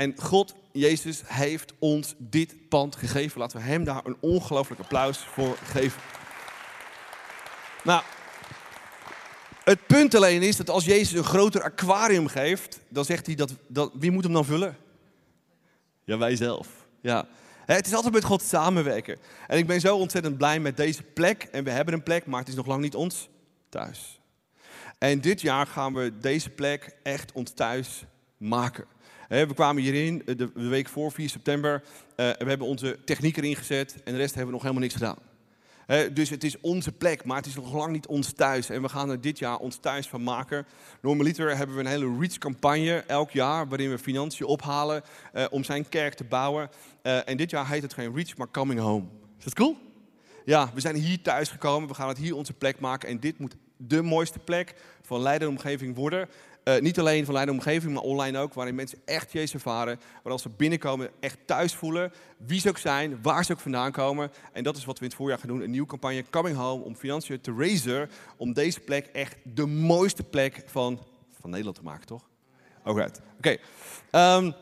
[0.00, 3.40] En God, Jezus, heeft ons dit pand gegeven.
[3.40, 6.00] Laten we Hem daar een ongelooflijk applaus voor geven.
[7.84, 8.02] Nou,
[9.64, 13.52] het punt alleen is dat als Jezus een groter aquarium geeft, dan zegt hij dat,
[13.68, 14.76] dat wie moet hem dan vullen?
[16.04, 16.68] Ja, wij zelf.
[17.00, 17.26] Ja.
[17.66, 19.18] Het is altijd met God samenwerken.
[19.46, 21.42] En ik ben zo ontzettend blij met deze plek.
[21.42, 23.28] En we hebben een plek, maar het is nog lang niet ons
[23.68, 24.20] thuis.
[24.98, 28.04] En dit jaar gaan we deze plek echt ons thuis
[28.36, 28.86] maken.
[29.30, 31.82] We kwamen hierin eh, de week voor 4 september.
[32.16, 34.94] Eh, we hebben onze techniek erin gezet en de rest hebben we nog helemaal niks
[34.94, 35.18] gedaan.
[36.14, 38.68] dus het is onze plek, maar het is nog lang niet ons thuis.
[38.68, 40.66] En we gaan er dit jaar ons thuis van maken.
[41.02, 45.02] Normaliter hebben we een hele Reach-campagne elk jaar, waarin we financiën ophalen
[45.34, 46.70] uh, om zijn kerk te bouwen.
[47.02, 49.06] En dit jaar heet het geen Reach, maar Coming Home.
[49.38, 49.76] Is dat cool?
[50.44, 51.88] Ja, we zijn hier thuis gekomen.
[51.88, 53.08] We gaan het hier onze plek maken.
[53.08, 56.28] En dit moet de mooiste plek van Leiden omgeving worden.
[56.70, 58.54] Uh, niet alleen van Leiden omgeving, maar online ook.
[58.54, 60.00] Waarin mensen echt Jezus ervaren.
[60.22, 62.12] Waar als ze binnenkomen echt thuis voelen.
[62.36, 64.30] Wie ze ook zijn, waar ze ook vandaan komen.
[64.52, 65.60] En dat is wat we in het voorjaar gaan doen.
[65.60, 66.84] Een nieuwe campagne Coming Home.
[66.84, 68.10] Om financiën te raisen.
[68.36, 71.00] Om deze plek echt de mooiste plek van,
[71.40, 72.28] van Nederland te maken, toch?
[72.84, 73.56] Oké.
[74.12, 74.54] Um,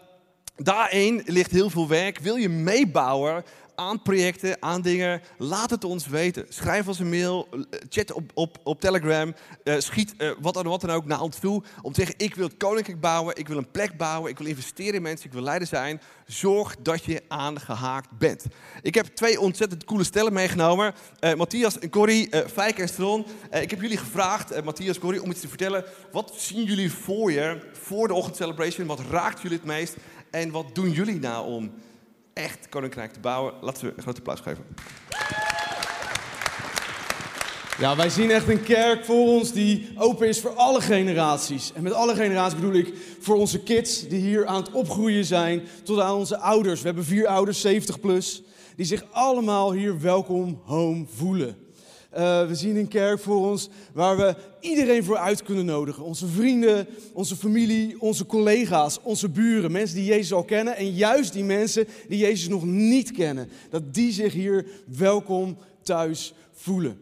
[0.56, 2.18] daarin ligt heel veel werk.
[2.18, 3.44] Wil je meebouwen
[3.78, 6.46] aan projecten, aan dingen, laat het ons weten.
[6.48, 10.64] Schrijf ons een mail, eh, chat op, op, op Telegram, uh, schiet uh, wat, dan,
[10.64, 11.62] wat dan ook naar ons toe.
[11.82, 14.46] Om te zeggen, ik wil het koninkrijk bouwen, ik wil een plek bouwen, ik wil
[14.46, 16.00] investeren in mensen, ik wil leider zijn.
[16.26, 18.44] Zorg dat je aangehaakt bent.
[18.82, 20.94] Ik heb twee ontzettend coole stellen meegenomen.
[21.36, 23.26] Matthias en Corrie, Fijk en Stron.
[23.50, 25.84] ik heb jullie gevraagd, Matthias Corrie, om iets te vertellen.
[26.12, 28.86] Wat zien jullie voor je, voor de ochtendcelebration?
[28.86, 29.96] Wat raakt jullie het meest?
[30.30, 31.72] En wat doen jullie nou om
[32.38, 33.52] echt koninkrijk te bouwen.
[33.60, 34.64] Laten we een grote applaus geven.
[37.78, 41.72] Ja, wij zien echt een kerk voor ons die open is voor alle generaties.
[41.72, 45.62] En met alle generaties bedoel ik voor onze kids die hier aan het opgroeien zijn,
[45.82, 46.80] tot aan onze ouders.
[46.80, 48.42] We hebben vier ouders, 70 plus,
[48.76, 51.67] die zich allemaal hier welkom home voelen.
[52.16, 56.04] Uh, we zien een kerk voor ons waar we iedereen voor uit kunnen nodigen.
[56.04, 59.72] Onze vrienden, onze familie, onze collega's, onze buren.
[59.72, 63.48] Mensen die Jezus al kennen en juist die mensen die Jezus nog niet kennen.
[63.70, 66.98] Dat die zich hier welkom thuis voelen.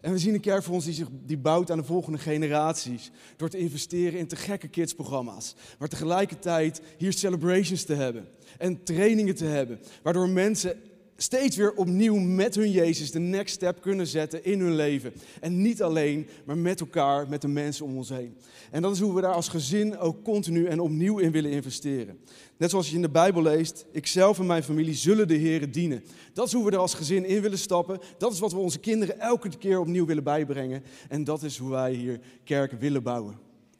[0.00, 3.10] En we zien een kerk voor ons die zich die bouwt aan de volgende generaties.
[3.36, 5.54] Door te investeren in te gekke kidsprogramma's.
[5.78, 8.28] Maar tegelijkertijd hier celebrations te hebben.
[8.58, 9.80] En trainingen te hebben.
[10.02, 10.76] Waardoor mensen
[11.22, 15.12] steeds weer opnieuw met hun Jezus de next step kunnen zetten in hun leven.
[15.40, 18.36] En niet alleen, maar met elkaar, met de mensen om ons heen.
[18.70, 22.18] En dat is hoe we daar als gezin ook continu en opnieuw in willen investeren.
[22.56, 26.04] Net zoals je in de Bijbel leest, ikzelf en mijn familie zullen de Heer dienen.
[26.32, 27.98] Dat is hoe we er als gezin in willen stappen.
[28.18, 30.82] Dat is wat we onze kinderen elke keer opnieuw willen bijbrengen.
[31.08, 33.38] En dat is hoe wij hier kerk willen bouwen.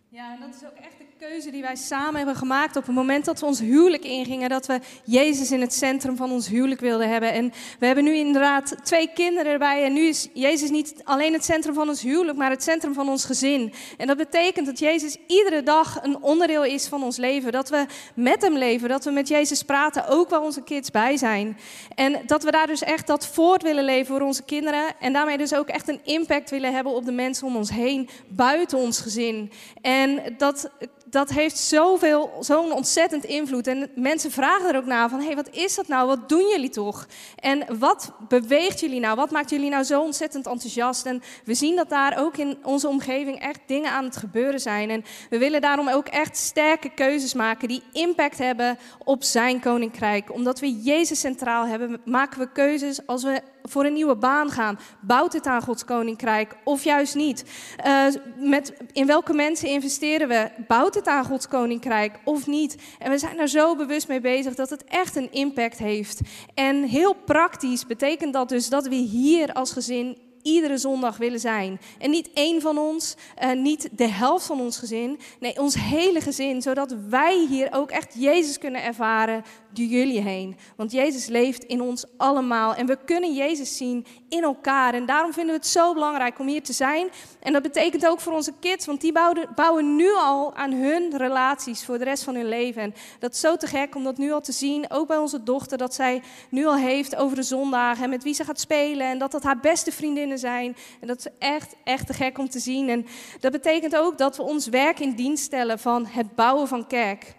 [0.09, 3.25] Ja, en dat is ook echt keuze die wij samen hebben gemaakt op het moment
[3.25, 4.49] dat we ons huwelijk ingingen.
[4.49, 7.33] Dat we Jezus in het centrum van ons huwelijk wilden hebben.
[7.33, 9.85] En we hebben nu inderdaad twee kinderen erbij.
[9.85, 13.09] En nu is Jezus niet alleen het centrum van ons huwelijk, maar het centrum van
[13.09, 13.73] ons gezin.
[13.97, 17.53] En dat betekent dat Jezus iedere dag een onderdeel is van ons leven.
[17.53, 21.17] Dat we met Hem leven, dat we met Jezus praten, ook waar onze kids bij
[21.17, 21.59] zijn.
[21.95, 24.85] En dat we daar dus echt dat voort willen leven voor onze kinderen.
[25.01, 28.09] En daarmee dus ook echt een impact willen hebben op de mensen om ons heen,
[28.29, 29.53] buiten ons gezin.
[29.81, 30.71] En dat
[31.11, 33.67] dat heeft zoveel, zo'n ontzettend invloed.
[33.67, 36.07] En mensen vragen er ook naar van, hé, hey, wat is dat nou?
[36.07, 37.07] Wat doen jullie toch?
[37.37, 39.17] En wat beweegt jullie nou?
[39.17, 41.07] Wat maakt jullie nou zo ontzettend enthousiast?
[41.07, 44.91] En we zien dat daar ook in onze omgeving echt dingen aan het gebeuren zijn.
[44.91, 50.33] En we willen daarom ook echt sterke keuzes maken die impact hebben op zijn koninkrijk.
[50.33, 54.79] Omdat we Jezus centraal hebben, maken we keuzes als we voor een nieuwe baan gaan.
[55.01, 57.45] Bouwt het aan Gods koninkrijk of juist niet?
[57.87, 58.05] Uh,
[58.37, 60.51] met, in welke mensen investeren we?
[60.67, 62.77] Bouwt het aan Gods koninkrijk of niet?
[62.99, 66.21] En we zijn er zo bewust mee bezig dat het echt een impact heeft.
[66.55, 71.81] En heel praktisch betekent dat dus dat we hier als gezin iedere zondag willen zijn.
[71.99, 75.19] En niet één van ons, uh, niet de helft van ons gezin.
[75.41, 76.63] Nee, ons hele gezin.
[76.63, 80.57] Zodat wij hier ook echt Jezus kunnen ervaren door jullie heen.
[80.77, 82.75] Want Jezus leeft in ons allemaal.
[82.75, 84.95] En we kunnen Jezus zien in elkaar.
[84.95, 87.09] En daarom vinden we het zo belangrijk om hier te zijn.
[87.41, 88.87] En dat betekent ook voor onze kids.
[88.87, 92.83] Want die bouwen, bouwen nu al aan hun relaties voor de rest van hun leven.
[92.83, 94.91] En dat is zo te gek om dat nu al te zien.
[94.91, 95.79] Ook bij onze dochter.
[95.79, 98.05] Dat zij nu al heeft over de zondagen.
[98.05, 99.07] En met wie ze gaat spelen.
[99.07, 99.93] En dat dat haar beste
[100.39, 100.77] zijn.
[101.01, 102.89] En dat is echt, echt te gek om te zien.
[102.89, 103.07] En
[103.41, 107.35] dat betekent ook dat we ons werk in dienst stellen van het bouwen van kerk.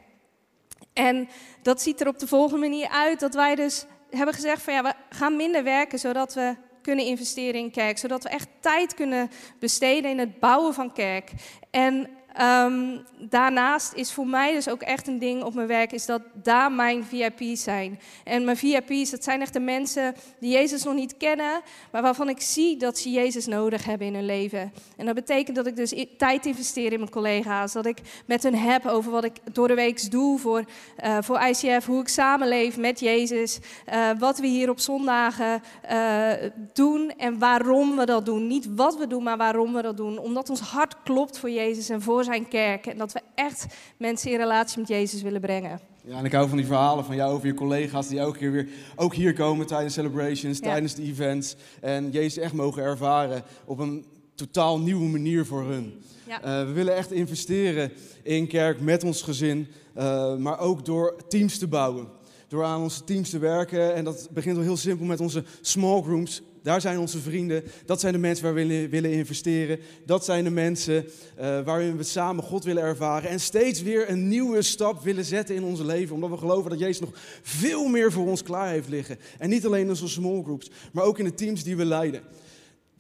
[0.94, 1.30] En
[1.62, 4.84] dat ziet er op de volgende manier uit dat wij dus hebben gezegd van ja,
[4.84, 7.98] we gaan minder werken zodat we kunnen investeren in kerk.
[7.98, 11.32] Zodat we echt tijd kunnen besteden in het bouwen van kerk.
[11.70, 16.06] En Um, daarnaast is voor mij dus ook echt een ding op mijn werk, is
[16.06, 18.00] dat daar mijn VIP's zijn.
[18.24, 22.30] En mijn VIP's, dat zijn echt de mensen die Jezus nog niet kennen, maar waarvan
[22.30, 24.74] ik zie dat ze Jezus nodig hebben in hun leven.
[24.98, 28.56] En dat betekent dat ik dus tijd investeer in mijn collega's, dat ik met hen
[28.56, 30.64] heb over wat ik door de week doe voor,
[31.04, 33.60] uh, voor ICF, hoe ik samenleef met Jezus,
[33.94, 36.32] uh, wat we hier op zondagen uh,
[36.74, 38.48] doen en waarom we dat doen.
[38.48, 40.18] Niet wat we doen, maar waarom we dat doen.
[40.18, 42.86] Omdat ons hart klopt voor Jezus en voor zijn kerk.
[42.86, 43.66] En dat we echt
[43.98, 45.80] mensen in relatie met Jezus willen brengen.
[46.04, 48.52] Ja, en ik hou van die verhalen van jou over je collega's die elke keer
[48.52, 50.64] weer ook hier komen tijdens celebrations, Ja.
[50.64, 51.56] tijdens de events.
[51.82, 54.06] En Jezus echt mogen ervaren op een
[54.36, 56.02] totaal nieuwe manier voor hun.
[56.28, 56.42] Ja.
[56.42, 57.92] Eh, we willen echt investeren
[58.24, 62.08] in kerk met ons gezin, eh, maar ook door teams te bouwen.
[62.48, 63.96] Door aan onze teams te werken.
[63.96, 66.42] En dat begint al heel simpel met onze small groups.
[66.62, 67.64] Daar zijn onze vrienden.
[67.86, 69.80] Dat zijn de mensen waar we willen, investeren.
[70.06, 73.30] Dat zijn de mensen eh, waarin we samen God willen ervaren.
[73.30, 76.16] En steeds weer een nieuwe stap willen zetten in ons leven.
[76.16, 77.10] Omdat we geloven dat Jezus nog
[77.42, 79.18] veel meer voor ons klaar heeft liggen.
[79.38, 82.22] En niet alleen in onze small groups, maar ook in de teams die we leiden.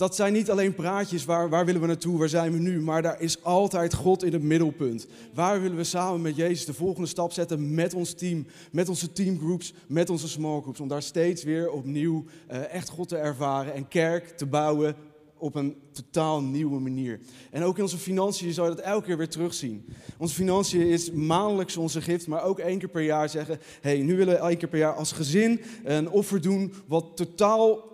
[0.01, 3.01] Dat zijn niet alleen praatjes, waar, waar willen we naartoe, waar zijn we nu, maar
[3.01, 5.07] daar is altijd God in het middelpunt.
[5.33, 9.11] Waar willen we samen met Jezus de volgende stap zetten met ons team, met onze
[9.11, 13.73] teamgroups, met onze small groups, om daar steeds weer opnieuw eh, echt God te ervaren
[13.73, 14.95] en kerk te bouwen
[15.37, 17.19] op een totaal nieuwe manier.
[17.51, 19.85] En ook in onze financiën zou je dat elke keer weer terugzien.
[20.17, 24.17] Onze financiën is maandelijks onze gift, maar ook één keer per jaar zeggen, hey, nu
[24.17, 27.89] willen we één keer per jaar als gezin een offer doen wat totaal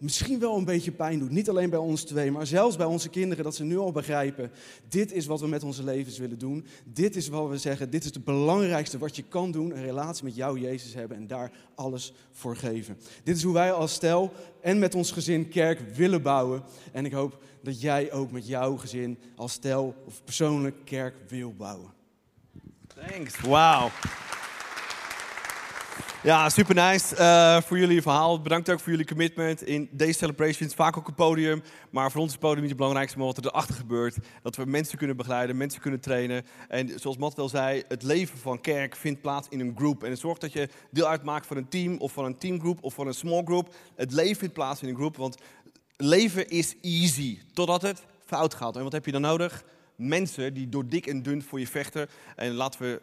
[0.00, 1.30] misschien wel een beetje pijn doet.
[1.30, 4.50] Niet alleen bij ons twee, maar zelfs bij onze kinderen, dat ze nu al begrijpen,
[4.88, 6.66] dit is wat we met onze levens willen doen.
[6.84, 10.24] Dit is wat we zeggen, dit is het belangrijkste wat je kan doen, een relatie
[10.24, 12.98] met jou, Jezus, hebben en daar alles voor geven.
[13.24, 16.62] Dit is hoe wij als stel en met ons gezin kerk willen bouwen.
[16.92, 21.54] En ik hoop dat jij ook met jouw gezin als stel of persoonlijk kerk wil
[21.54, 21.90] bouwen.
[22.94, 23.90] Thanks, wauw.
[26.22, 28.40] Ja, super nice eh, voor jullie verhaal.
[28.40, 30.74] Bedankt ook voor jullie commitment in deze celebrations.
[30.74, 33.36] Vaak ook een podium, maar voor ons is het podium niet het belangrijkste, maar wat
[33.36, 34.16] er erachter gebeurt.
[34.42, 36.44] Dat we mensen kunnen begeleiden, mensen kunnen trainen.
[36.68, 40.04] En zoals Matt wel zei, het leven van kerk vindt plaats in een groep.
[40.04, 42.94] En het zorgt dat je deel uitmaakt van een team of van een teamgroep of
[42.94, 43.74] van een small group.
[43.96, 45.36] Het leven vindt plaats in een groep, want
[45.96, 48.76] leven is easy totdat het fout gaat.
[48.76, 49.64] En wat heb je dan nodig?
[49.96, 52.08] Mensen die door dik en dun voor je vechten.
[52.36, 53.00] En laten we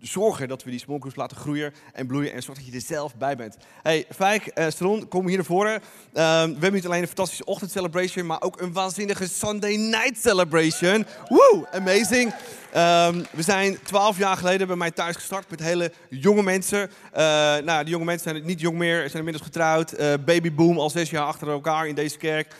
[0.00, 2.32] zorgen dat we die small laten groeien en bloeien.
[2.32, 3.56] En zorg dat je er zelf bij bent.
[3.82, 5.72] Hey, Fijk, eh Stron, kom hier naar voren.
[6.12, 10.18] Ehm, we hebben niet alleen een fantastische ochtend celebration, maar ook een waanzinnige Sunday night
[10.20, 11.06] celebration.
[11.28, 12.34] Woo, amazing.
[12.72, 16.90] Ehm, we zijn twaalf jaar geleden bij mij thuis gestart met hele jonge mensen.
[17.12, 17.22] Eh,
[17.64, 19.92] nou, die jonge mensen zijn niet jong meer, zijn inmiddels getrouwd.
[19.92, 22.54] Eh, babyboom, al zes jaar achter elkaar in deze kerk.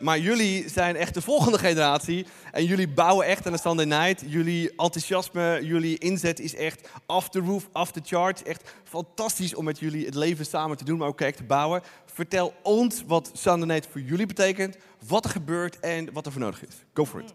[0.00, 2.26] Maar jullie zijn echt de volgende generatie.
[2.52, 4.22] En jullie bouwen echt aan de Sunday Night.
[4.26, 8.42] Jullie enthousiasme, jullie inzet is echt off the roof, off the charts.
[8.42, 11.82] Echt fantastisch om met jullie het leven samen te doen, maar ook kerk te bouwen.
[12.06, 16.66] Vertel ons wat Night voor jullie betekent, wat er gebeurt en wat er voor nodig
[16.66, 16.74] is.
[16.94, 17.34] Go for it.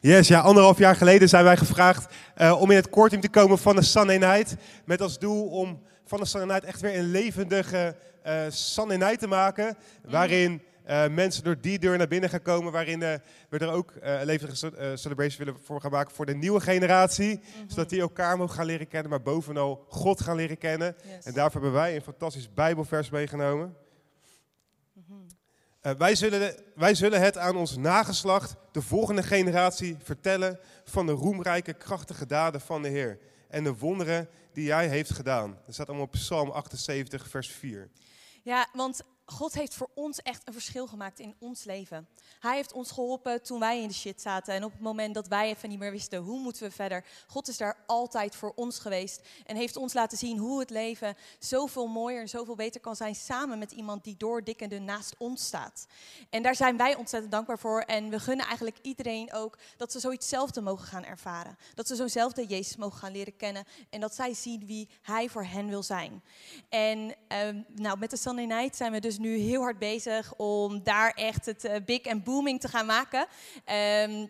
[0.00, 3.28] Yes, ja, anderhalf jaar geleden zijn wij gevraagd eh, om in het core team te
[3.28, 4.56] komen van de Sunday Night.
[4.84, 9.18] Met als doel om van de Sunday Night echt weer een levendige eh Sunday Night
[9.18, 9.76] te maken.
[10.04, 12.72] Waarin eh, mensen door die deur naar binnen gaan komen.
[12.72, 13.14] Waarin eh,
[13.48, 16.60] we er ook eh, een levendige ce- celebration willen voor gaan maken voor de nieuwe
[16.60, 17.40] generatie.
[17.66, 20.96] Zodat die elkaar mogen gaan leren kennen, maar bovenal God gaan leren kennen.
[21.24, 23.76] En daarvoor hebben wij een fantastisch Bijbelvers meegenomen.
[25.80, 31.06] Eh, wij, zullen de- wij zullen het aan ons nageslacht, de volgende generatie, vertellen van
[31.06, 33.18] de roemrijke, krachtige daden van de Heer.
[33.48, 35.58] En de wonderen die Hij heeft gedaan.
[35.64, 37.88] Dat staat allemaal op Psalm 78, vers 4.
[38.42, 42.08] Ja, want God heeft voor ons echt een verschil gemaakt in ons leven.
[42.40, 44.54] Hij heeft ons geholpen toen wij in de shit zaten.
[44.54, 47.04] En op het moment dat wij even niet meer wisten hoe moeten we verder.
[47.26, 49.20] God is daar altijd voor ons geweest.
[49.46, 53.14] En heeft ons laten zien hoe het leven zoveel mooier en zoveel beter kan zijn.
[53.14, 55.86] Samen met iemand die door dik en dun naast ons staat.
[56.30, 57.80] En daar zijn wij ontzettend dankbaar voor.
[57.80, 61.56] En we gunnen eigenlijk iedereen ook dat ze zoietszelfde mogen gaan ervaren.
[61.74, 63.64] Dat ze zo'nzelfde Jezus mogen gaan leren kennen.
[63.90, 66.22] En dat zij zien wie Hij voor hen wil zijn.
[66.68, 70.82] En ehm, nou, met de Sunday Night zijn we dus nu heel hard bezig om
[70.82, 73.26] daar echt het eh, big en booming te gaan maken.
[73.64, 74.26] Ehm,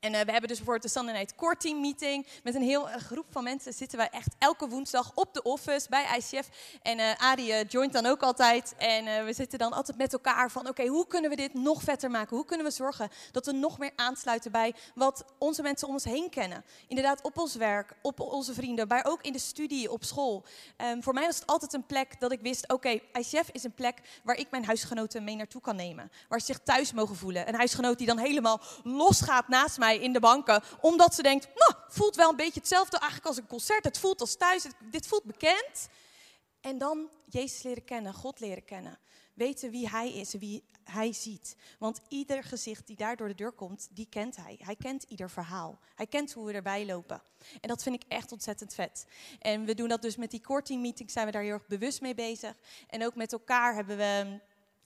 [0.00, 2.26] en eh, we hebben dus bijvoorbeeld de Sunday Night Core Team meeting.
[2.42, 5.88] Met een heel eh, groep van mensen zitten wij echt elke woensdag op de office
[5.88, 6.48] bij ICF.
[6.82, 8.74] En eh Adi joint dan ook altijd.
[8.76, 10.68] En we zitten dan altijd met elkaar van...
[10.68, 12.36] oké, hoe kunnen we dit nog vetter maken?
[12.36, 16.04] Hoe kunnen we zorgen dat we nog meer aansluiten bij wat onze mensen om ons
[16.04, 16.64] heen kennen?
[16.88, 20.44] Inderdaad, op ons werk, op onze vrienden, maar ook in de studie, op school.
[20.76, 22.72] Ehm, voor mij was het altijd een plek dat ik wist...
[22.72, 26.10] oké, ICF is een plek waar ik mijn huisgenoten mee naartoe kan nemen.
[26.28, 27.48] Waar ze zich thuis mogen voelen.
[27.48, 30.62] Een huisgenoot die dan helemaal losgaat naast mij in de banken.
[30.80, 33.84] Omdat ze denkt, nou, voelt wel een beetje hetzelfde eigenlijk als een concert.
[33.84, 35.88] Het voelt als thuis, dit voelt bekend.
[36.60, 38.98] En dan Jezus leren kennen, God leren kennen.
[39.34, 41.56] Weten wie Hij is wie Hij ziet.
[41.78, 44.58] Want ieder gezicht die daar door de deur komt, die kent Hij.
[44.62, 45.78] Hij kent ieder verhaal.
[45.94, 47.22] Hij kent hoe we erbij lopen.
[47.60, 49.06] En dat vind ik echt ontzettend vet.
[49.38, 51.66] En we doen dat dus met die core team meetings, zijn we daar heel erg
[51.66, 52.54] bewust mee bezig.
[52.88, 54.40] En ook met elkaar hebben we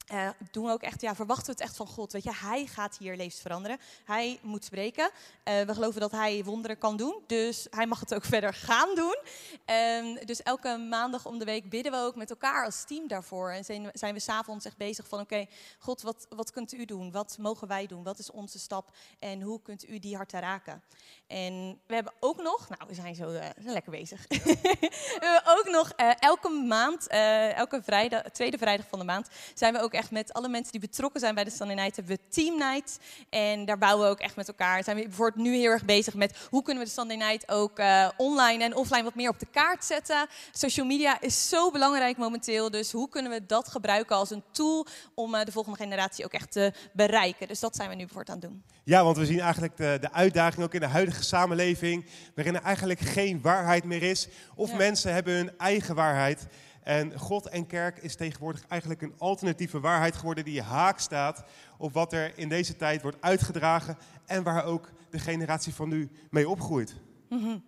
[0.06, 2.12] eh, doen ook echt, ja, verwachten we het echt van God.
[2.12, 3.78] Weet je, hij gaat hier levens veranderen.
[4.04, 5.10] Hij moet spreken.
[5.42, 7.22] Eh, we geloven dat hij wonderen kan doen.
[7.26, 9.16] Dus hij mag het ook verder gaan doen.
[9.64, 13.50] Ehm, dus elke maandag om de week bidden we ook met elkaar als team daarvoor.
[13.50, 15.46] En zijn, zijn we s'avonds echt bezig van, oké,
[15.78, 17.12] God, wat, wat kunt u doen?
[17.12, 18.02] Wat mogen wij doen?
[18.02, 18.96] Wat is onze stap?
[19.18, 20.82] En hoe kunt u die harten raken?
[21.26, 24.26] En we hebben ook nog, nou, we zijn zo zijn lekker bezig.
[24.28, 29.80] we hebben ook nog elke maand, elke vrijdag, tweede vrijdag van de maand, zijn we
[29.80, 32.58] ook echt met alle mensen die betrokken zijn bij de Sunday Night, hebben we Team
[32.58, 32.98] Night.
[33.30, 34.84] En daar bouwen we ook echt met elkaar.
[34.84, 37.78] Zijn we bijvoorbeeld nu heel erg bezig met hoe kunnen we de Sunday Night ook
[38.16, 40.26] online en offline wat meer op de kaart zetten.
[40.52, 44.86] Social media is zo belangrijk momenteel, dus hoe kunnen we dat gebruiken als een tool
[45.14, 47.48] om de volgende generatie ook echt te bereiken.
[47.48, 48.62] Dus dat zijn we nu bijvoorbeeld aan het doen.
[48.84, 52.62] Ja, want we zien eigenlijk de, de uitdaging ook in de huidige samenleving, waarin er
[52.62, 54.28] eigenlijk geen waarheid meer is.
[54.54, 54.76] Of Ja.
[54.76, 56.46] mensen hebben hun eigen waarheid.
[56.82, 61.44] En God en kerk is tegenwoordig eigenlijk een alternatieve waarheid geworden die haak staat
[61.78, 66.10] op wat er in deze tijd wordt uitgedragen en waar ook de generatie van nu
[66.30, 66.94] mee opgroeit.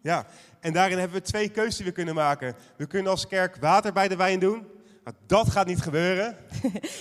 [0.02, 0.26] Ja,
[0.60, 2.54] en daarin hebben we twee keuzes die we kunnen maken.
[2.76, 4.66] We kunnen als kerk water bij de wijn doen.
[5.26, 6.36] Dat gaat niet gebeuren.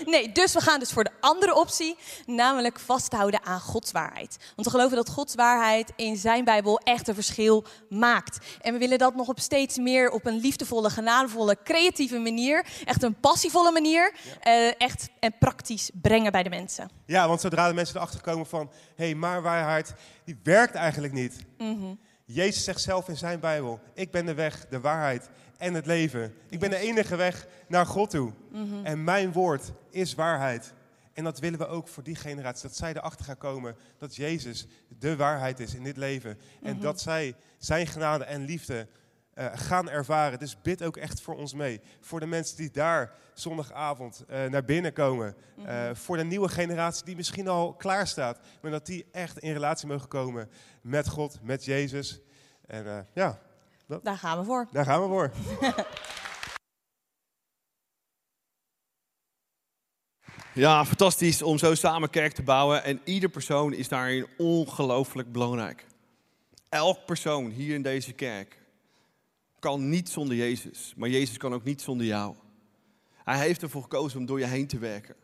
[0.05, 4.37] Nee, dus we gaan dus voor de andere optie, namelijk vasthouden aan Gods waarheid.
[4.55, 8.37] Want we geloven dat Gods waarheid in zijn Bijbel echt een verschil maakt.
[8.61, 13.03] En we willen dat nog op steeds meer op een liefdevolle, genadevolle, creatieve manier, echt
[13.03, 16.89] een passievolle manier, eh, echt en praktisch brengen bij de mensen.
[17.05, 19.93] Ja, want zodra de mensen erachter komen van, hé, hey, maar waarheid,
[20.25, 21.35] die werkt eigenlijk niet.
[22.25, 26.33] Jezus zegt zelf in zijn Bijbel, ik ben de weg, de waarheid en het leven.
[26.49, 28.31] Ik ben de enige weg naar God toe.
[28.83, 30.73] En mijn woord is waarheid.
[31.13, 34.67] En dat willen we ook voor die generatie, dat zij erachter gaan komen dat Jezus
[34.99, 36.37] de waarheid is in dit leven.
[36.63, 38.87] En dat zij zijn genade en liefde
[39.33, 40.39] eh, gaan ervaren.
[40.39, 41.81] Dus bid ook echt voor ons mee.
[41.99, 45.35] Voor de mensen die daar zondagavond eh, naar binnen komen.
[45.65, 48.39] Eh, voor de nieuwe generatie die misschien al klaar staat.
[48.61, 50.49] Maar dat die echt in relatie mogen komen
[50.81, 52.21] met God, met Jezus.
[52.67, 52.99] En eh,
[54.03, 54.67] Daar gaan we voor.
[54.71, 55.31] daar gaan we voor.
[60.55, 62.83] Ja, fantastisch om zo samen kerk te bouwen.
[62.83, 65.85] En ieder persoon is daarin ongelooflijk belangrijk.
[66.69, 68.57] Elk persoon hier in deze kerk
[69.59, 70.93] kan niet zonder Jezus.
[70.97, 72.35] Maar Jezus kan ook niet zonder jou.
[73.23, 75.15] Hij heeft ervoor gekozen om door je heen te werken.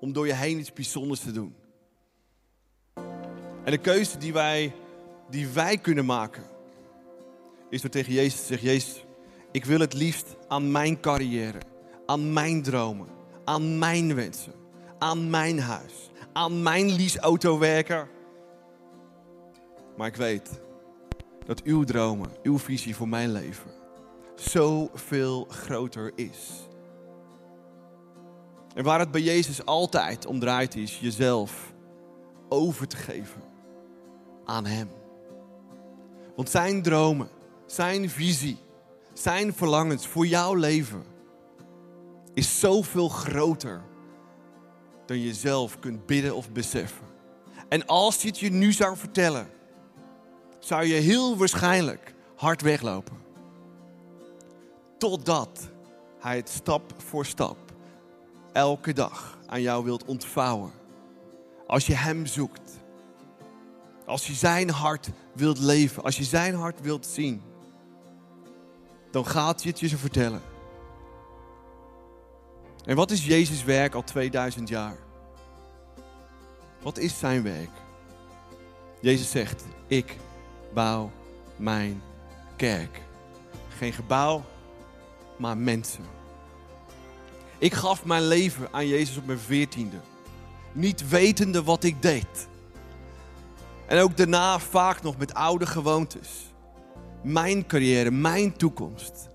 [0.00, 1.54] Om door je heen iets bijzonders te doen.
[3.64, 4.74] En de keuze die wij,
[5.30, 6.44] die wij kunnen maken,
[7.72, 9.04] is door tegen Jezus te Jezus,
[9.52, 11.58] ik wil het liefst aan mijn carrière,
[12.06, 13.08] aan mijn dromen,
[13.44, 14.52] aan mijn wensen,
[14.98, 18.08] aan mijn huis, aan mijn leaseauto werken.
[19.96, 20.60] Maar ik weet
[21.46, 23.70] dat uw dromen, uw visie voor mijn leven
[24.34, 26.68] zoveel groter is.
[28.74, 31.72] En waar het bij Jezus altijd om draait is jezelf
[32.48, 33.42] over te geven
[34.44, 34.88] aan Hem.
[36.36, 37.28] Want zijn dromen,
[37.72, 38.58] zijn visie,
[39.12, 41.04] zijn verlangens voor jouw leven
[42.34, 43.82] is zoveel groter
[45.06, 47.06] dan je zelf kunt bidden of beseffen.
[47.68, 49.48] En als hij het je nu zou vertellen,
[50.58, 53.16] zou je heel waarschijnlijk hard weglopen.
[54.98, 55.70] Totdat
[56.18, 57.56] hij het stap voor stap
[58.52, 60.72] elke dag aan jou wilt ontvouwen.
[61.66, 62.80] Als je hem zoekt.
[64.06, 66.02] Als je zijn hart wilt leven.
[66.02, 67.42] Als je zijn hart wilt zien.
[69.12, 70.42] Dan gaat hij het je zo vertellen.
[72.84, 74.96] En wat is Jezus' werk al 2000 jaar?
[76.82, 77.70] Wat is zijn werk?
[79.00, 80.16] Jezus zegt: Ik
[80.74, 81.10] bouw
[81.56, 82.02] mijn
[82.56, 83.00] kerk.
[83.76, 84.44] Geen gebouw,
[85.36, 86.04] maar mensen.
[87.58, 90.00] Ik gaf mijn leven aan Jezus op mijn veertiende.
[90.72, 92.48] Niet wetende wat ik deed.
[93.86, 96.51] En ook daarna vaak nog met oude gewoontes.
[97.22, 99.28] Mijn carrière, mijn toekomst.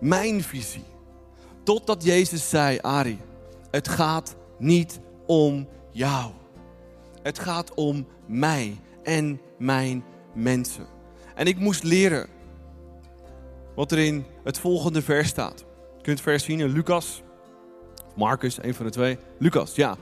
[0.00, 0.84] Mijn visie.
[1.62, 3.18] Totdat Jezus zei, Ari,
[3.70, 6.30] het gaat niet om jou.
[7.22, 10.04] Het gaat om mij en mijn
[10.34, 10.86] mensen.
[11.34, 12.28] En ik moest leren
[13.74, 15.58] wat er in het volgende vers staat.
[15.96, 17.22] Je kunt het vers zien in Lucas,
[18.16, 19.18] Marcus, een van de twee.
[19.38, 19.96] Lucas, ja.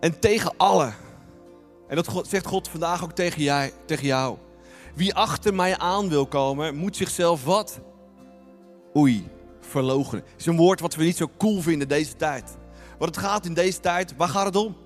[0.00, 0.94] En tegen allen,
[1.88, 4.36] en dat zegt God vandaag ook tegen, jij, tegen jou.
[4.94, 7.80] Wie achter mij aan wil komen, moet zichzelf wat?
[8.96, 9.28] Oei,
[9.60, 10.24] verloochenen.
[10.38, 12.56] is een woord wat we niet zo cool vinden deze tijd.
[12.98, 14.76] Want het gaat in deze tijd, waar gaat het om?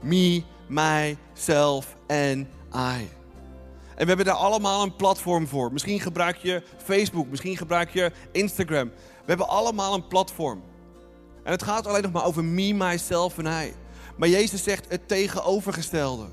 [0.00, 2.40] Me, myself en
[2.74, 3.08] I.
[3.94, 5.72] En we hebben daar allemaal een platform voor.
[5.72, 8.88] Misschien gebruik je Facebook, misschien gebruik je Instagram.
[8.88, 10.62] We hebben allemaal een platform.
[11.44, 13.74] En het gaat alleen nog maar over me, myself en hij.
[14.16, 16.26] Maar Jezus zegt het tegenovergestelde.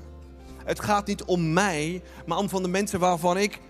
[0.66, 3.60] Het gaat niet om mij, maar om van de mensen waarvan ik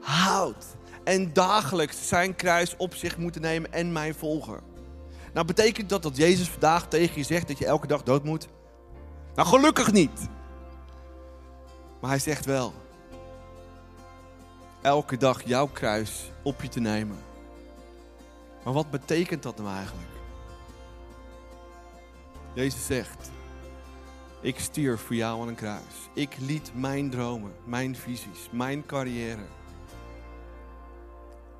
[0.00, 0.64] houd.
[1.04, 4.60] En dagelijks zijn kruis op zich moeten nemen en mij volgen.
[5.32, 8.48] Nou, betekent dat dat Jezus vandaag tegen je zegt dat je elke dag dood moet?
[9.34, 10.28] Nou, gelukkig niet.
[12.00, 12.72] Maar hij zegt wel:
[14.82, 17.18] elke dag jouw kruis op je te nemen.
[18.64, 20.08] Maar wat betekent dat nou eigenlijk?
[22.54, 23.30] Jezus zegt:
[24.44, 26.08] Ik stierf voor jou aan een kruis.
[26.14, 29.44] Ik liet mijn dromen, mijn visies, mijn carrière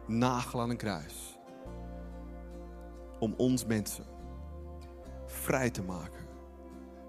[0.07, 1.39] nagel aan een kruis.
[3.18, 4.05] Om ons mensen
[5.26, 6.26] vrij te maken.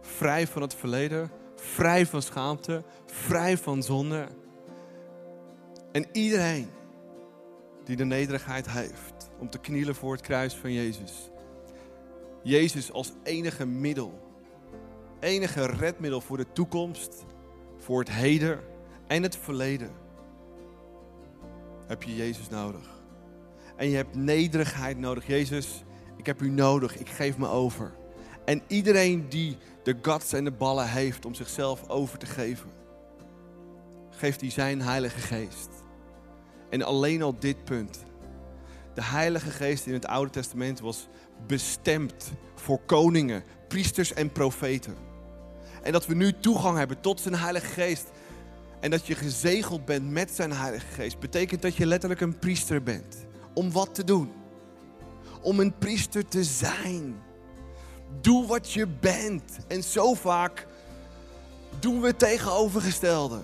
[0.01, 4.28] Vrij van het verleden, vrij van schaamte, vrij van zonde.
[5.91, 6.69] En iedereen
[7.84, 11.30] die de nederigheid heeft om te knielen voor het kruis van Jezus.
[12.43, 14.24] Jezus als enige middel,
[15.26, 17.26] enige redmiddel voor de toekomst,
[17.78, 18.59] voor het heden
[19.07, 19.91] en het verleden.
[21.88, 23.03] Heb je Jezus nodig?
[23.76, 25.28] En je hebt nederigheid nodig.
[25.28, 25.84] Jezus,
[26.17, 26.97] ik heb u nodig.
[26.97, 27.93] Ik geef me over.
[28.45, 32.69] En iedereen die de guts en de ballen heeft om zichzelf over te geven,
[34.09, 35.69] geeft hij zijn Heilige Geest.
[36.69, 38.05] En alleen al dit punt.
[38.93, 41.07] De Heilige Geest in het Oude Testament was
[41.47, 45.13] bestemd voor koningen, priesters en profeten.
[45.86, 48.10] En dat we nu toegang hebben tot zijn Heilige Geest.
[48.80, 52.84] En dat je gezegeld bent met zijn Heilige Geest, betekent dat je letterlijk een priester
[52.84, 53.16] bent.
[53.54, 54.32] Om wat te doen?
[55.42, 57.16] Om een priester te zijn.
[58.22, 59.58] Doe wat je bent.
[59.68, 60.68] En zo vaak
[61.80, 63.40] doen we het tegenovergestelde.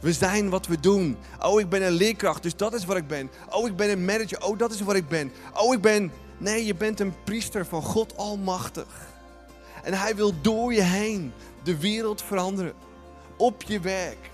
[0.00, 1.16] We zijn wat we doen.
[1.40, 3.30] Oh, ik ben een leerkracht, dus dat is wat ik ben.
[3.50, 5.32] Oh, ik ben een manager, oh, dat is wat ik ben.
[5.54, 6.12] Oh, ik ben.
[6.38, 9.11] Nee, je bent een priester van God Almachtig.
[9.82, 12.74] En Hij wil door je heen de wereld veranderen.
[13.36, 14.30] Op je werk,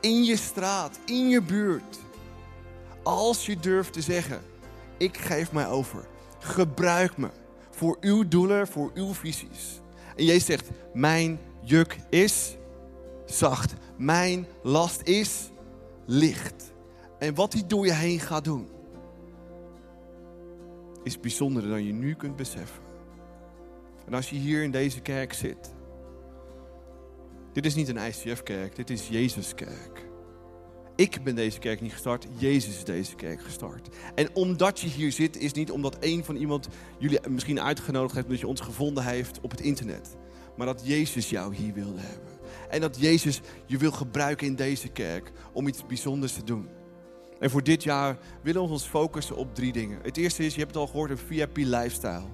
[0.00, 1.98] in je straat, in je buurt.
[3.02, 4.40] Als je durft te zeggen:
[4.96, 6.04] Ik geef mij over.
[6.38, 7.28] Gebruik me
[7.70, 9.80] voor uw doelen, voor uw visies.
[10.16, 12.56] En Jezus zegt: Mijn juk is
[13.26, 13.74] zacht.
[13.96, 15.50] Mijn last is
[16.06, 16.72] licht.
[17.18, 18.68] En wat hij door je heen gaat doen,
[21.02, 22.91] is bijzonder dan je nu kunt beseffen.
[24.06, 25.74] En als je hier in deze kerk zit,
[27.52, 30.10] dit is niet een ICF-kerk, dit is Jezus-kerk.
[30.96, 33.88] Ik ben deze kerk niet gestart, Jezus is deze kerk gestart.
[34.14, 38.26] En omdat je hier zit, is niet omdat een van iemand jullie misschien uitgenodigd heeft,
[38.26, 40.16] omdat je ons gevonden heeft op het internet.
[40.56, 42.32] Maar dat Jezus jou hier wilde hebben.
[42.70, 46.68] En dat Jezus je wil gebruiken in deze kerk om iets bijzonders te doen.
[47.38, 49.98] En voor dit jaar willen we ons focussen op drie dingen.
[50.02, 52.28] Het eerste is, je hebt het al gehoord, een VIP lifestyle.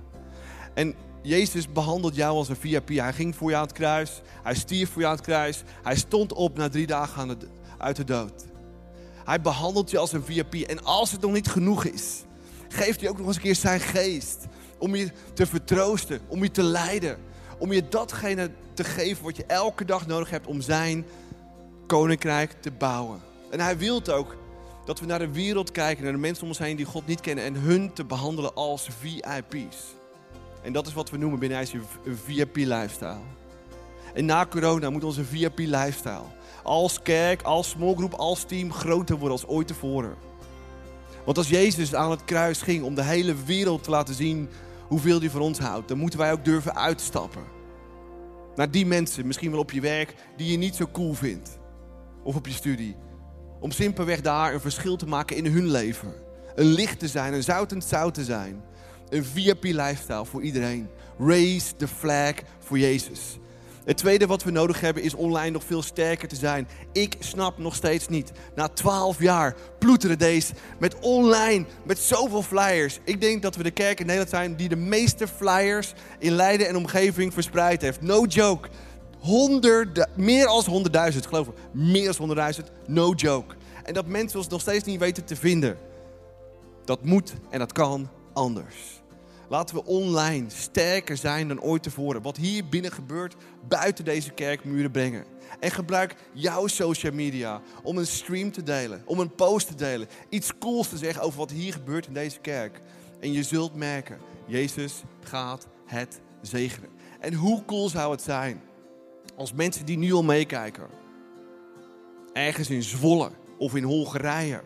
[0.75, 2.89] En Jezus behandelt jou als een VIP.
[2.89, 4.21] Hij ging voor je aan het kruis.
[4.43, 5.63] Hij stierf voor je aan het kruis.
[5.83, 7.39] Hij stond op na drie dagen
[7.79, 8.47] uit de dood.
[9.25, 10.55] Hij behandelt je als een VIP.
[10.55, 12.23] En als het nog niet genoeg is,
[12.69, 14.47] geeft hij ook nog eens een keer zijn geest.
[14.79, 17.19] Om je te vertroosten, om je te leiden.
[17.59, 21.07] Om je datgene te geven wat je elke dag nodig hebt om zijn
[21.87, 23.21] koninkrijk te bouwen.
[23.51, 24.37] En hij wil ook
[24.85, 27.21] dat we naar de wereld kijken, naar de mensen om ons heen die God niet
[27.21, 27.45] kennen.
[27.45, 29.97] En hun te behandelen als VIP's.
[30.69, 33.21] En dat is wat we noemen binnen IJs een VIP-lifestyle.
[34.15, 36.25] En na corona moet onze VIP-lifestyle
[36.63, 40.15] als kerk, als smallgroep, als team groter worden als ooit tevoren.
[41.25, 44.49] Want als Jezus aan het kruis ging om de hele wereld te laten zien
[44.89, 47.45] hoeveel hij van ons houdt, dan moeten wij ook durven uitstappen.
[48.55, 51.59] Naar die mensen, misschien wel op je werk, die je niet zo cool vindt.
[52.23, 52.97] Of op je studie.
[53.61, 56.13] Om simpelweg daar een verschil te maken in hun leven.
[56.55, 58.63] Een licht te zijn, een zoutend zout te zijn.
[59.11, 60.89] Een VIP-lifestyle voor iedereen.
[61.19, 63.39] Raise the flag voor Jezus.
[63.85, 66.69] Het tweede wat we nodig hebben is online nog veel sterker te zijn.
[66.93, 68.33] Ik snap nog steeds niet.
[68.55, 72.99] Na twaalf jaar ploeteren deze met online, met zoveel flyers.
[73.05, 76.69] Ik denk dat we de kerk in Nederland zijn die de meeste flyers in Leiden
[76.69, 78.01] en omgeving verspreid heeft.
[78.01, 78.69] No joke.
[80.17, 81.55] Meer als honderdduizend, geloof ik.
[81.73, 83.55] Meer als honderdduizend, no joke.
[83.85, 85.79] En dat mensen ons nog steeds niet weten te vinden.
[86.85, 88.98] Dat moet en dat kan anders.
[89.49, 92.23] Laten we online sterker zijn dan ooit tevoren.
[92.23, 93.37] Wat hier binnen gebeurt,
[93.69, 95.25] buiten deze kerkmuren brengen.
[95.61, 100.09] En gebruik jouw social media om een stream te delen, om een post te delen.
[100.29, 102.81] Iets cools te zeggen over wat hier gebeurt in deze kerk.
[103.21, 106.91] En je zult merken, Jezus gaat het zegenen.
[107.21, 108.61] En hoe cool zou het zijn
[109.37, 110.87] als mensen die nu al meekijken,
[112.33, 114.63] ergens in Zwolle of in Hongarije,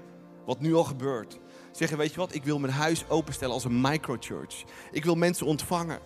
[0.46, 1.38] wat nu al gebeurt,
[1.72, 4.64] zeggen, weet je wat, ik wil mijn huis openstellen als een microchurch.
[4.90, 5.98] Ik wil mensen ontvangen.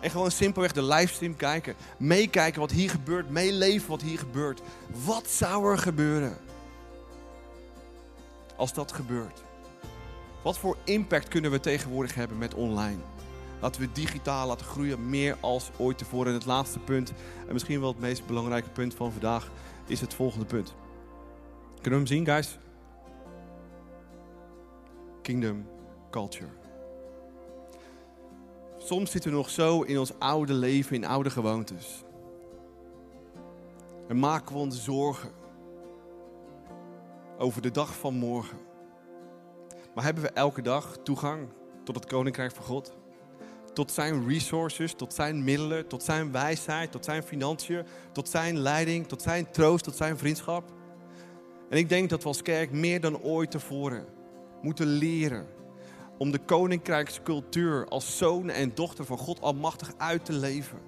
[0.00, 1.74] En gewoon simpelweg de livestream kijken.
[1.98, 3.30] Meekijken wat hier gebeurt.
[3.30, 4.60] Meeleven wat hier gebeurt.
[5.04, 6.36] Wat zou er gebeuren?
[8.56, 9.42] Als dat gebeurt.
[10.42, 12.98] Wat voor impact kunnen we tegenwoordig hebben met online?
[13.60, 16.26] Laten we digitaal laten groeien, meer als ooit tevoren.
[16.26, 17.12] En het laatste punt,
[17.46, 19.50] en misschien wel het meest belangrijke punt van vandaag,
[19.86, 20.74] is het volgende punt.
[21.74, 22.58] Kunnen we hem zien, guys?
[25.26, 25.66] Kingdom
[26.10, 26.50] culture.
[28.78, 32.04] Soms zitten we nog zo in ons oude leven, in oude gewoontes.
[34.08, 35.30] En maken we ons zorgen
[37.38, 38.58] over de dag van morgen.
[39.94, 41.48] Maar hebben we elke dag toegang
[41.84, 42.96] tot het Koninkrijk van God?
[43.72, 49.06] Tot zijn resources, tot zijn middelen, tot zijn wijsheid, tot zijn financiën, tot zijn leiding,
[49.06, 50.72] tot zijn troost, tot zijn vriendschap?
[51.68, 54.15] En ik denk dat we als kerk meer dan ooit tevoren
[54.62, 55.46] moeten leren
[56.18, 60.78] om de koninkrijkscultuur als zoon en dochter van God Almachtig uit te leven.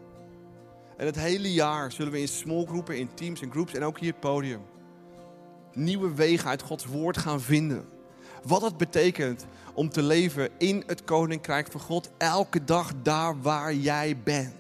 [0.97, 4.11] En het hele jaar zullen we in smallgroepen, in teams en groups en ook hier
[4.11, 4.63] het podium
[5.79, 7.85] nieuwe wegen uit Gods woord gaan vinden.
[8.43, 13.75] Wat het betekent om te leven in het koninkrijk van God elke dag daar waar
[13.75, 14.55] jij bent.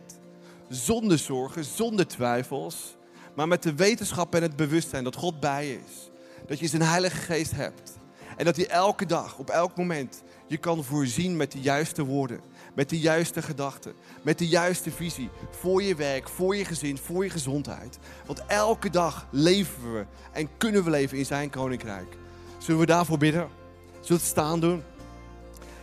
[0.69, 2.97] Zonder zorgen, zonder twijfels,
[3.35, 6.11] maar met de wetenschap en het bewustzijn dat God bij is.
[6.47, 7.98] Dat je zijn Heilige Geest hebt.
[8.39, 12.41] En dat hij elke dag, op elk moment, je kan voorzien met de juiste woorden,
[12.75, 15.31] met de juiste gedachten, met de juiste visie.
[15.51, 17.99] Voor je werk, voor je gezin, voor je gezondheid.
[18.27, 22.17] Want elke dag leven we en kunnen we leven in zijn koninkrijk.
[22.59, 23.49] Zullen we daarvoor bidden?
[23.91, 24.83] Zullen we het staan doen?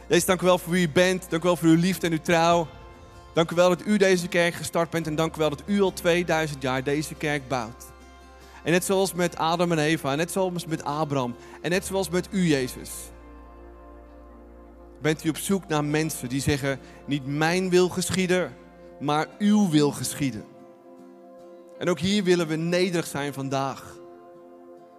[0.08, 1.30] Jezus, dank u wel voor wie u bent.
[1.30, 2.68] Dank u wel voor uw liefde en uw trouw.
[3.34, 5.08] Dank u wel dat u deze kerk gestart bent.
[5.08, 7.94] En dank u wel dat u al 2000 jaar deze kerk bouwt.
[8.66, 12.28] En net zoals met Adam en Eva, net zoals met Abraham en net zoals met
[12.32, 12.90] u, Jezus
[15.06, 18.56] bent u op zoek naar mensen die zeggen: Niet mijn wil geschieden,
[19.00, 20.46] maar uw wil geschieden.
[21.80, 23.98] En ook hier willen we nederig zijn vandaag.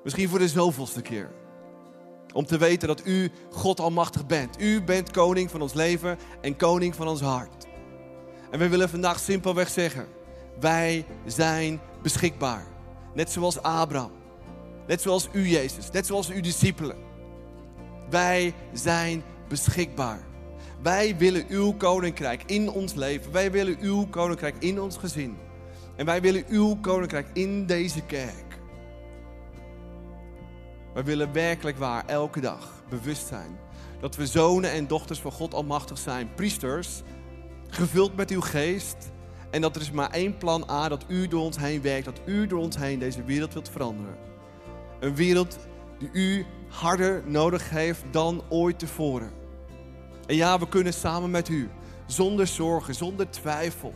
[0.04, 1.30] Misschien voor de zoveelste keer.
[2.32, 4.60] Om te weten dat u God Almachtig bent.
[4.60, 7.66] U bent koning van ons leven en koning van ons hart.
[8.50, 10.06] En we willen vandaag simpelweg zeggen:
[10.60, 12.75] Wij zijn beschikbaar.
[13.16, 14.10] Net zoals Abraham.
[14.86, 15.90] Net zoals u, Jezus.
[15.90, 16.96] Net zoals uw discipelen.
[18.10, 20.20] Wij zijn beschikbaar.
[20.82, 23.32] Wij willen uw koninkrijk in ons leven.
[23.32, 25.36] Wij willen uw koninkrijk in ons gezin.
[25.96, 28.58] En wij willen uw koninkrijk in deze kerk.
[30.94, 33.58] Wij willen werkelijk waar elke dag bewust zijn
[34.00, 37.02] dat we zonen en dochters van God Almachtig zijn, priesters,
[37.68, 38.96] gevuld met uw geest.
[39.50, 42.20] En dat er is maar één plan A, dat u door ons heen werkt, dat
[42.24, 44.16] u door ons heen deze wereld wilt veranderen.
[45.00, 45.58] Een wereld
[45.98, 49.30] die u harder nodig heeft dan ooit tevoren.
[50.26, 51.70] En ja, we kunnen samen met u,
[52.06, 53.94] zonder zorgen, zonder twijfel,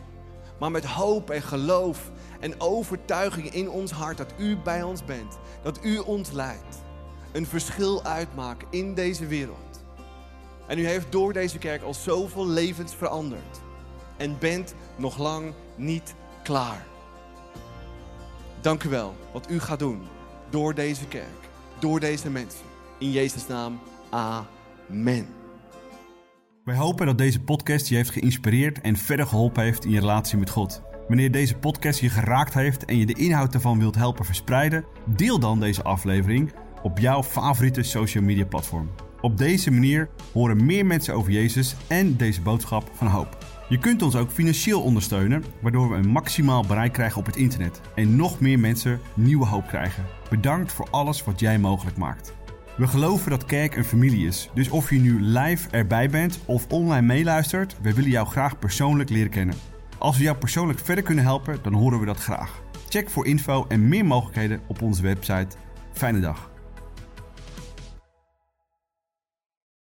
[0.59, 5.39] maar met hoop en geloof en overtuiging in ons hart dat u bij ons bent,
[5.63, 6.83] dat u ons leidt,
[7.33, 9.85] een verschil uitmaken in deze wereld.
[10.67, 13.61] En u heeft door deze kerk al zoveel levens veranderd
[14.21, 16.87] en bent nog lang niet klaar.
[18.61, 20.01] Dank u wel wat u gaat doen
[20.51, 21.49] door deze kerk,
[21.79, 22.61] door deze mensen.
[22.99, 25.27] In Jezus' naam, amen.
[26.65, 30.39] Wij hopen dat deze podcast je heeft geïnspireerd en verder geholpen heeft in je relatie
[30.39, 30.83] met God.
[31.09, 35.39] Wanneer deze podcast je geraakt heeft en je de inhoud ervan wilt helpen verspreiden, deel
[35.39, 36.53] dan deze aflevering
[36.83, 38.91] op jouw favoriete social media platform.
[39.21, 43.50] Op deze manier horen meer mensen over Jezus en deze boodschap van hoop.
[43.71, 47.81] Je kunt ons ook financieel ondersteunen, waardoor we een maximaal bereik krijgen op het internet
[47.95, 50.05] en nog meer mensen nieuwe hoop krijgen.
[50.31, 52.35] Bedankt voor alles wat jij mogelijk maakt.
[52.77, 56.67] We geloven dat kerk een familie is, dus of je nu live erbij bent of
[56.69, 59.57] online meeluistert, we willen jou graag persoonlijk leren kennen.
[59.99, 62.63] Als we jou persoonlijk verder kunnen helpen, dan horen we dat graag.
[62.89, 65.57] Check voor info en meer mogelijkheden op onze website.
[65.93, 66.50] Fijne dag.